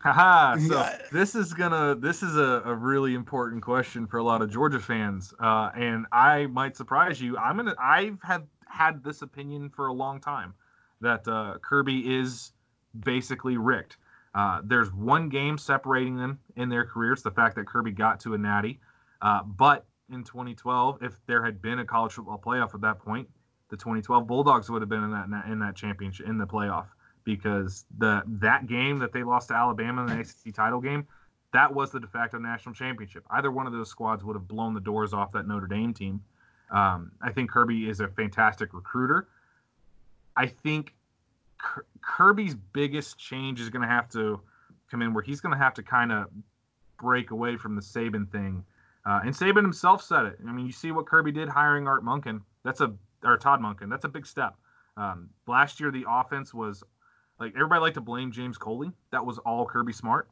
Haha. 0.00 0.56
So 0.58 0.88
this 1.10 1.34
is 1.34 1.52
gonna 1.54 1.94
this 1.94 2.22
is 2.22 2.36
a, 2.36 2.62
a 2.64 2.74
really 2.74 3.14
important 3.14 3.62
question 3.62 4.06
for 4.06 4.18
a 4.18 4.22
lot 4.22 4.42
of 4.42 4.50
Georgia 4.50 4.78
fans, 4.78 5.34
uh, 5.40 5.70
and 5.74 6.06
I 6.12 6.46
might 6.46 6.76
surprise 6.76 7.20
you. 7.20 7.36
I'm 7.36 7.56
gonna 7.56 7.74
I've 7.80 8.18
had 8.22 8.46
had 8.68 9.02
this 9.02 9.22
opinion 9.22 9.70
for 9.70 9.86
a 9.86 9.92
long 9.92 10.20
time 10.20 10.54
that 11.00 11.26
uh, 11.26 11.54
Kirby 11.62 12.16
is 12.16 12.52
basically 13.00 13.56
Richt. 13.56 13.96
Uh, 14.34 14.60
there's 14.64 14.92
one 14.92 15.28
game 15.28 15.58
separating 15.58 16.16
them 16.16 16.38
in 16.56 16.68
their 16.68 16.84
careers, 16.84 17.22
the 17.22 17.30
fact 17.30 17.56
that 17.56 17.66
Kirby 17.66 17.92
got 17.92 18.20
to 18.20 18.34
a 18.34 18.38
natty. 18.38 18.78
Uh, 19.22 19.42
but 19.42 19.86
in 20.10 20.24
2012, 20.24 21.02
if 21.02 21.14
there 21.26 21.44
had 21.44 21.60
been 21.60 21.80
a 21.80 21.84
college 21.84 22.12
football 22.12 22.40
playoff 22.44 22.74
at 22.74 22.80
that 22.82 22.98
point, 22.98 23.28
the 23.68 23.76
2012 23.76 24.26
Bulldogs 24.26 24.70
would 24.70 24.82
have 24.82 24.88
been 24.88 25.04
in 25.04 25.10
that 25.10 25.44
in 25.50 25.58
that 25.58 25.76
championship 25.76 26.26
in 26.26 26.38
the 26.38 26.46
playoff 26.46 26.86
because 27.24 27.84
the 27.98 28.22
that 28.26 28.66
game 28.66 28.98
that 28.98 29.12
they 29.12 29.22
lost 29.22 29.48
to 29.48 29.54
Alabama 29.54 30.02
in 30.02 30.06
the 30.06 30.20
ACC 30.20 30.54
title 30.54 30.80
game, 30.80 31.06
that 31.52 31.72
was 31.72 31.90
the 31.90 32.00
de 32.00 32.06
facto 32.06 32.38
national 32.38 32.74
championship. 32.74 33.24
Either 33.30 33.50
one 33.50 33.66
of 33.66 33.72
those 33.72 33.90
squads 33.90 34.24
would 34.24 34.34
have 34.34 34.48
blown 34.48 34.72
the 34.72 34.80
doors 34.80 35.12
off 35.12 35.32
that 35.32 35.46
Notre 35.46 35.66
Dame 35.66 35.92
team. 35.92 36.22
Um, 36.70 37.12
I 37.20 37.32
think 37.32 37.50
Kirby 37.50 37.88
is 37.88 38.00
a 38.00 38.08
fantastic 38.08 38.72
recruiter. 38.72 39.28
I 40.36 40.46
think 40.46 40.94
Kirby's 42.00 42.54
biggest 42.54 43.18
change 43.18 43.60
is 43.60 43.68
going 43.70 43.82
to 43.82 43.88
have 43.88 44.08
to 44.10 44.40
come 44.90 45.02
in 45.02 45.12
where 45.12 45.22
he's 45.22 45.40
going 45.40 45.52
to 45.52 45.58
have 45.58 45.74
to 45.74 45.82
kind 45.82 46.12
of 46.12 46.26
break 46.98 47.30
away 47.30 47.56
from 47.56 47.74
the 47.74 47.82
Saban 47.82 48.30
thing. 48.30 48.64
Uh, 49.04 49.20
and 49.24 49.34
Saban 49.34 49.62
himself 49.62 50.02
said 50.02 50.26
it. 50.26 50.38
I 50.46 50.52
mean, 50.52 50.66
you 50.66 50.72
see 50.72 50.92
what 50.92 51.06
Kirby 51.06 51.32
did 51.32 51.48
hiring 51.48 51.86
Art 51.86 52.04
Monken. 52.04 52.42
That's 52.64 52.80
a 52.80 52.92
or 53.24 53.36
Todd 53.36 53.60
Monken. 53.60 53.90
That's 53.90 54.04
a 54.04 54.08
big 54.08 54.26
step. 54.26 54.54
Um, 54.96 55.30
last 55.46 55.80
year, 55.80 55.90
the 55.90 56.04
offense 56.08 56.52
was 56.52 56.82
like 57.40 57.52
everybody 57.54 57.80
liked 57.80 57.94
to 57.94 58.00
blame 58.00 58.32
James 58.32 58.58
Coley. 58.58 58.90
That 59.10 59.24
was 59.24 59.38
all 59.38 59.64
Kirby 59.66 59.92
Smart. 59.92 60.28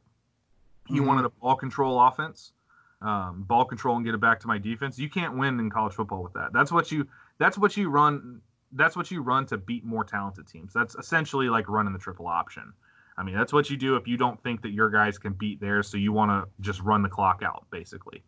He 0.87 0.95
mm-hmm. 0.95 1.05
wanted 1.05 1.25
a 1.25 1.29
ball 1.29 1.55
control 1.55 1.99
offense, 1.99 2.53
um, 3.01 3.43
ball 3.47 3.65
control 3.65 3.95
and 3.95 4.05
get 4.05 4.13
it 4.13 4.21
back 4.21 4.39
to 4.41 4.47
my 4.47 4.57
defense. 4.57 4.99
You 4.99 5.09
can't 5.09 5.37
win 5.37 5.59
in 5.59 5.69
college 5.69 5.93
football 5.93 6.23
with 6.23 6.33
that. 6.33 6.53
That's 6.53 6.71
what 6.71 6.91
you. 6.91 7.07
That's 7.39 7.57
what 7.57 7.77
you 7.77 7.89
run. 7.89 8.41
That's 8.73 8.95
what 8.95 9.11
you 9.11 9.21
run 9.21 9.45
to 9.47 9.57
beat 9.57 9.85
more 9.85 10.03
talented 10.03 10.47
teams. 10.47 10.73
That's 10.73 10.95
essentially 10.95 11.49
like 11.49 11.69
running 11.69 11.93
the 11.93 11.99
triple 11.99 12.27
option. 12.27 12.73
I 13.17 13.23
mean, 13.23 13.35
that's 13.35 13.51
what 13.51 13.69
you 13.69 13.77
do 13.77 13.95
if 13.95 14.07
you 14.07 14.17
don't 14.17 14.41
think 14.43 14.61
that 14.61 14.71
your 14.71 14.89
guys 14.89 15.17
can 15.17 15.33
beat 15.33 15.59
theirs, 15.59 15.87
so 15.87 15.97
you 15.97 16.11
want 16.11 16.29
to 16.29 16.47
just 16.61 16.81
run 16.81 17.01
the 17.01 17.09
clock 17.09 17.41
out, 17.43 17.65
basically. 17.71 18.21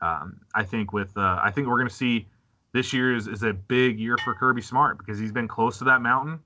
Um, 0.00 0.40
I 0.54 0.62
think 0.62 0.92
with 0.92 1.16
uh, 1.16 1.40
I 1.42 1.50
think 1.50 1.66
we're 1.66 1.78
going 1.78 1.88
to 1.88 1.94
see 1.94 2.28
this 2.72 2.92
year 2.92 3.16
is, 3.16 3.26
is 3.26 3.42
a 3.42 3.52
big 3.52 3.98
year 3.98 4.16
for 4.22 4.34
Kirby 4.34 4.62
Smart 4.62 4.98
because 4.98 5.18
he's 5.18 5.32
been 5.32 5.48
close 5.48 5.78
to 5.78 5.84
that 5.84 6.02
mountain, 6.02 6.38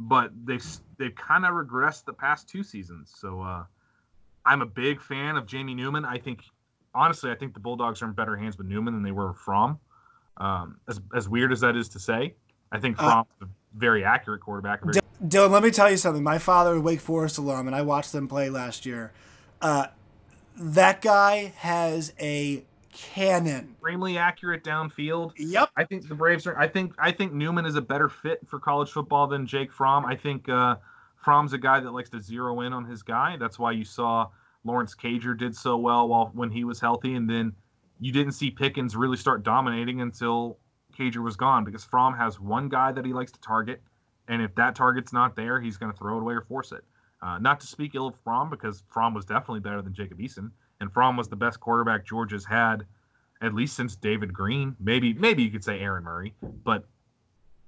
but 0.00 0.30
they've 0.44 0.64
they've 0.98 1.14
kind 1.14 1.46
of 1.46 1.52
regressed 1.52 2.04
the 2.04 2.12
past 2.12 2.48
two 2.48 2.62
seasons. 2.62 3.14
So 3.16 3.40
uh, 3.40 3.64
I'm 4.44 4.60
a 4.60 4.66
big 4.66 5.00
fan 5.00 5.36
of 5.36 5.46
Jamie 5.46 5.74
Newman. 5.74 6.04
I 6.04 6.18
think 6.18 6.42
honestly, 6.94 7.30
I 7.30 7.34
think 7.34 7.54
the 7.54 7.60
Bulldogs 7.60 8.02
are 8.02 8.06
in 8.06 8.12
better 8.12 8.36
hands 8.36 8.58
with 8.58 8.66
Newman 8.66 8.92
than 8.94 9.02
they 9.02 9.12
were 9.12 9.32
from. 9.32 9.78
Um, 10.38 10.78
as 10.88 11.00
as 11.14 11.28
weird 11.28 11.52
as 11.52 11.60
that 11.60 11.76
is 11.76 11.88
to 11.90 11.98
say, 11.98 12.34
I 12.72 12.78
think 12.78 12.96
Fromm 12.96 13.26
uh, 13.40 13.44
a 13.44 13.48
very 13.74 14.04
accurate 14.04 14.40
quarterback. 14.40 14.82
Very- 14.82 15.00
Dylan, 15.22 15.50
let 15.50 15.62
me 15.62 15.70
tell 15.70 15.90
you 15.90 15.96
something. 15.96 16.22
My 16.22 16.38
father, 16.38 16.80
Wake 16.80 17.00
Forest 17.00 17.38
alum, 17.38 17.66
and 17.66 17.74
I 17.74 17.82
watched 17.82 18.12
them 18.12 18.28
play 18.28 18.50
last 18.50 18.86
year. 18.86 19.12
Uh, 19.60 19.86
that 20.56 21.02
guy 21.02 21.52
has 21.56 22.12
a 22.20 22.64
cannon. 22.92 23.74
Extremely 23.74 24.18
accurate 24.18 24.64
downfield. 24.64 25.32
Yep. 25.36 25.70
I 25.76 25.84
think 25.84 26.08
the 26.08 26.14
Braves 26.14 26.46
are. 26.46 26.58
I 26.58 26.68
think 26.68 26.94
I 26.98 27.10
think 27.12 27.32
Newman 27.32 27.66
is 27.66 27.76
a 27.76 27.82
better 27.82 28.08
fit 28.08 28.40
for 28.46 28.58
college 28.58 28.90
football 28.90 29.26
than 29.26 29.46
Jake 29.46 29.72
Fromm. 29.72 30.04
I 30.04 30.14
think 30.16 30.48
uh, 30.48 30.76
Fromm's 31.16 31.52
a 31.52 31.58
guy 31.58 31.80
that 31.80 31.90
likes 31.90 32.10
to 32.10 32.20
zero 32.20 32.60
in 32.60 32.72
on 32.72 32.84
his 32.84 33.02
guy. 33.02 33.36
That's 33.36 33.58
why 33.58 33.72
you 33.72 33.84
saw 33.84 34.28
Lawrence 34.64 34.94
Cager 34.94 35.36
did 35.36 35.56
so 35.56 35.76
well 35.76 36.08
while 36.08 36.30
when 36.34 36.50
he 36.50 36.64
was 36.64 36.80
healthy, 36.80 37.14
and 37.14 37.28
then 37.28 37.52
you 38.00 38.12
didn't 38.12 38.32
see 38.32 38.50
Pickens 38.50 38.96
really 38.96 39.16
start 39.16 39.42
dominating 39.42 40.00
until 40.00 40.58
Cager 40.98 41.22
was 41.22 41.36
gone 41.36 41.64
because 41.64 41.84
Fromm 41.84 42.14
has 42.14 42.40
one 42.40 42.68
guy 42.68 42.92
that 42.92 43.04
he 43.04 43.12
likes 43.12 43.32
to 43.32 43.40
target, 43.40 43.82
and 44.26 44.42
if 44.42 44.54
that 44.56 44.74
target's 44.74 45.12
not 45.12 45.36
there, 45.36 45.60
he's 45.60 45.76
going 45.76 45.92
to 45.92 45.98
throw 45.98 46.16
it 46.18 46.20
away 46.22 46.34
or 46.34 46.42
force 46.42 46.72
it. 46.72 46.84
Uh, 47.22 47.38
not 47.38 47.60
to 47.60 47.66
speak 47.66 47.94
ill 47.94 48.08
of 48.08 48.14
Fromm 48.22 48.50
because 48.50 48.82
Fromm 48.88 49.14
was 49.14 49.24
definitely 49.24 49.60
better 49.60 49.82
than 49.82 49.92
Jacob 49.92 50.18
Eason 50.18 50.50
and 50.80 50.92
Fromm 50.92 51.16
was 51.16 51.28
the 51.28 51.36
best 51.36 51.60
quarterback 51.60 52.04
Georgia's 52.04 52.44
had 52.44 52.86
at 53.40 53.54
least 53.54 53.76
since 53.76 53.94
David 53.96 54.32
Greene. 54.32 54.76
Maybe 54.80 55.12
maybe 55.12 55.42
you 55.42 55.50
could 55.50 55.64
say 55.64 55.80
Aaron 55.80 56.04
Murray, 56.04 56.34
but 56.64 56.84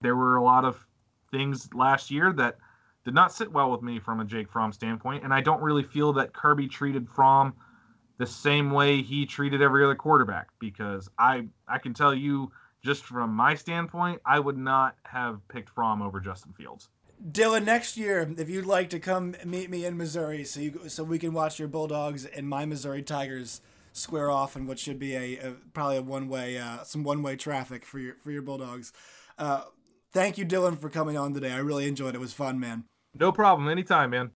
there 0.00 0.16
were 0.16 0.36
a 0.36 0.42
lot 0.42 0.64
of 0.64 0.84
things 1.30 1.72
last 1.74 2.10
year 2.10 2.32
that 2.32 2.58
did 3.04 3.14
not 3.14 3.32
sit 3.32 3.50
well 3.50 3.70
with 3.70 3.82
me 3.82 3.98
from 3.98 4.20
a 4.20 4.24
Jake 4.24 4.50
Fromm 4.50 4.72
standpoint, 4.72 5.24
and 5.24 5.32
I 5.32 5.40
don't 5.40 5.62
really 5.62 5.82
feel 5.82 6.12
that 6.14 6.32
Kirby 6.32 6.68
treated 6.68 7.08
Fromm 7.08 7.54
the 8.18 8.26
same 8.26 8.70
way 8.70 9.00
he 9.00 9.24
treated 9.24 9.62
every 9.62 9.84
other 9.84 9.94
quarterback 9.94 10.48
because 10.58 11.08
I 11.18 11.46
I 11.68 11.78
can 11.78 11.94
tell 11.94 12.14
you 12.14 12.50
just 12.82 13.04
from 13.04 13.34
my 13.34 13.54
standpoint, 13.54 14.20
I 14.24 14.40
would 14.40 14.58
not 14.58 14.96
have 15.04 15.46
picked 15.48 15.70
Fromm 15.70 16.02
over 16.02 16.20
Justin 16.20 16.52
Fields. 16.52 16.88
Dylan, 17.30 17.64
next 17.64 17.96
year, 17.96 18.32
if 18.38 18.48
you'd 18.48 18.64
like 18.64 18.88
to 18.90 18.98
come 18.98 19.34
meet 19.44 19.68
me 19.68 19.84
in 19.84 19.96
Missouri, 19.96 20.44
so 20.44 20.60
you 20.60 20.88
so 20.88 21.04
we 21.04 21.18
can 21.18 21.34
watch 21.34 21.58
your 21.58 21.68
Bulldogs 21.68 22.24
and 22.24 22.48
my 22.48 22.64
Missouri 22.64 23.02
Tigers 23.02 23.60
square 23.92 24.30
off 24.30 24.56
in 24.56 24.66
what 24.66 24.78
should 24.78 24.98
be 24.98 25.14
a, 25.14 25.38
a 25.38 25.52
probably 25.74 25.98
a 25.98 26.02
one 26.02 26.28
way 26.28 26.56
uh, 26.56 26.82
some 26.84 27.02
one 27.04 27.22
way 27.22 27.36
traffic 27.36 27.84
for 27.84 27.98
your 27.98 28.14
for 28.14 28.30
your 28.30 28.40
Bulldogs. 28.40 28.92
Uh, 29.38 29.64
thank 30.12 30.38
you, 30.38 30.46
Dylan, 30.46 30.78
for 30.78 30.88
coming 30.88 31.18
on 31.18 31.34
today. 31.34 31.52
I 31.52 31.58
really 31.58 31.86
enjoyed 31.86 32.10
it. 32.10 32.16
It 32.16 32.20
was 32.20 32.32
fun, 32.32 32.58
man. 32.58 32.84
No 33.18 33.32
problem. 33.32 33.68
Anytime, 33.68 34.10
man. 34.10 34.28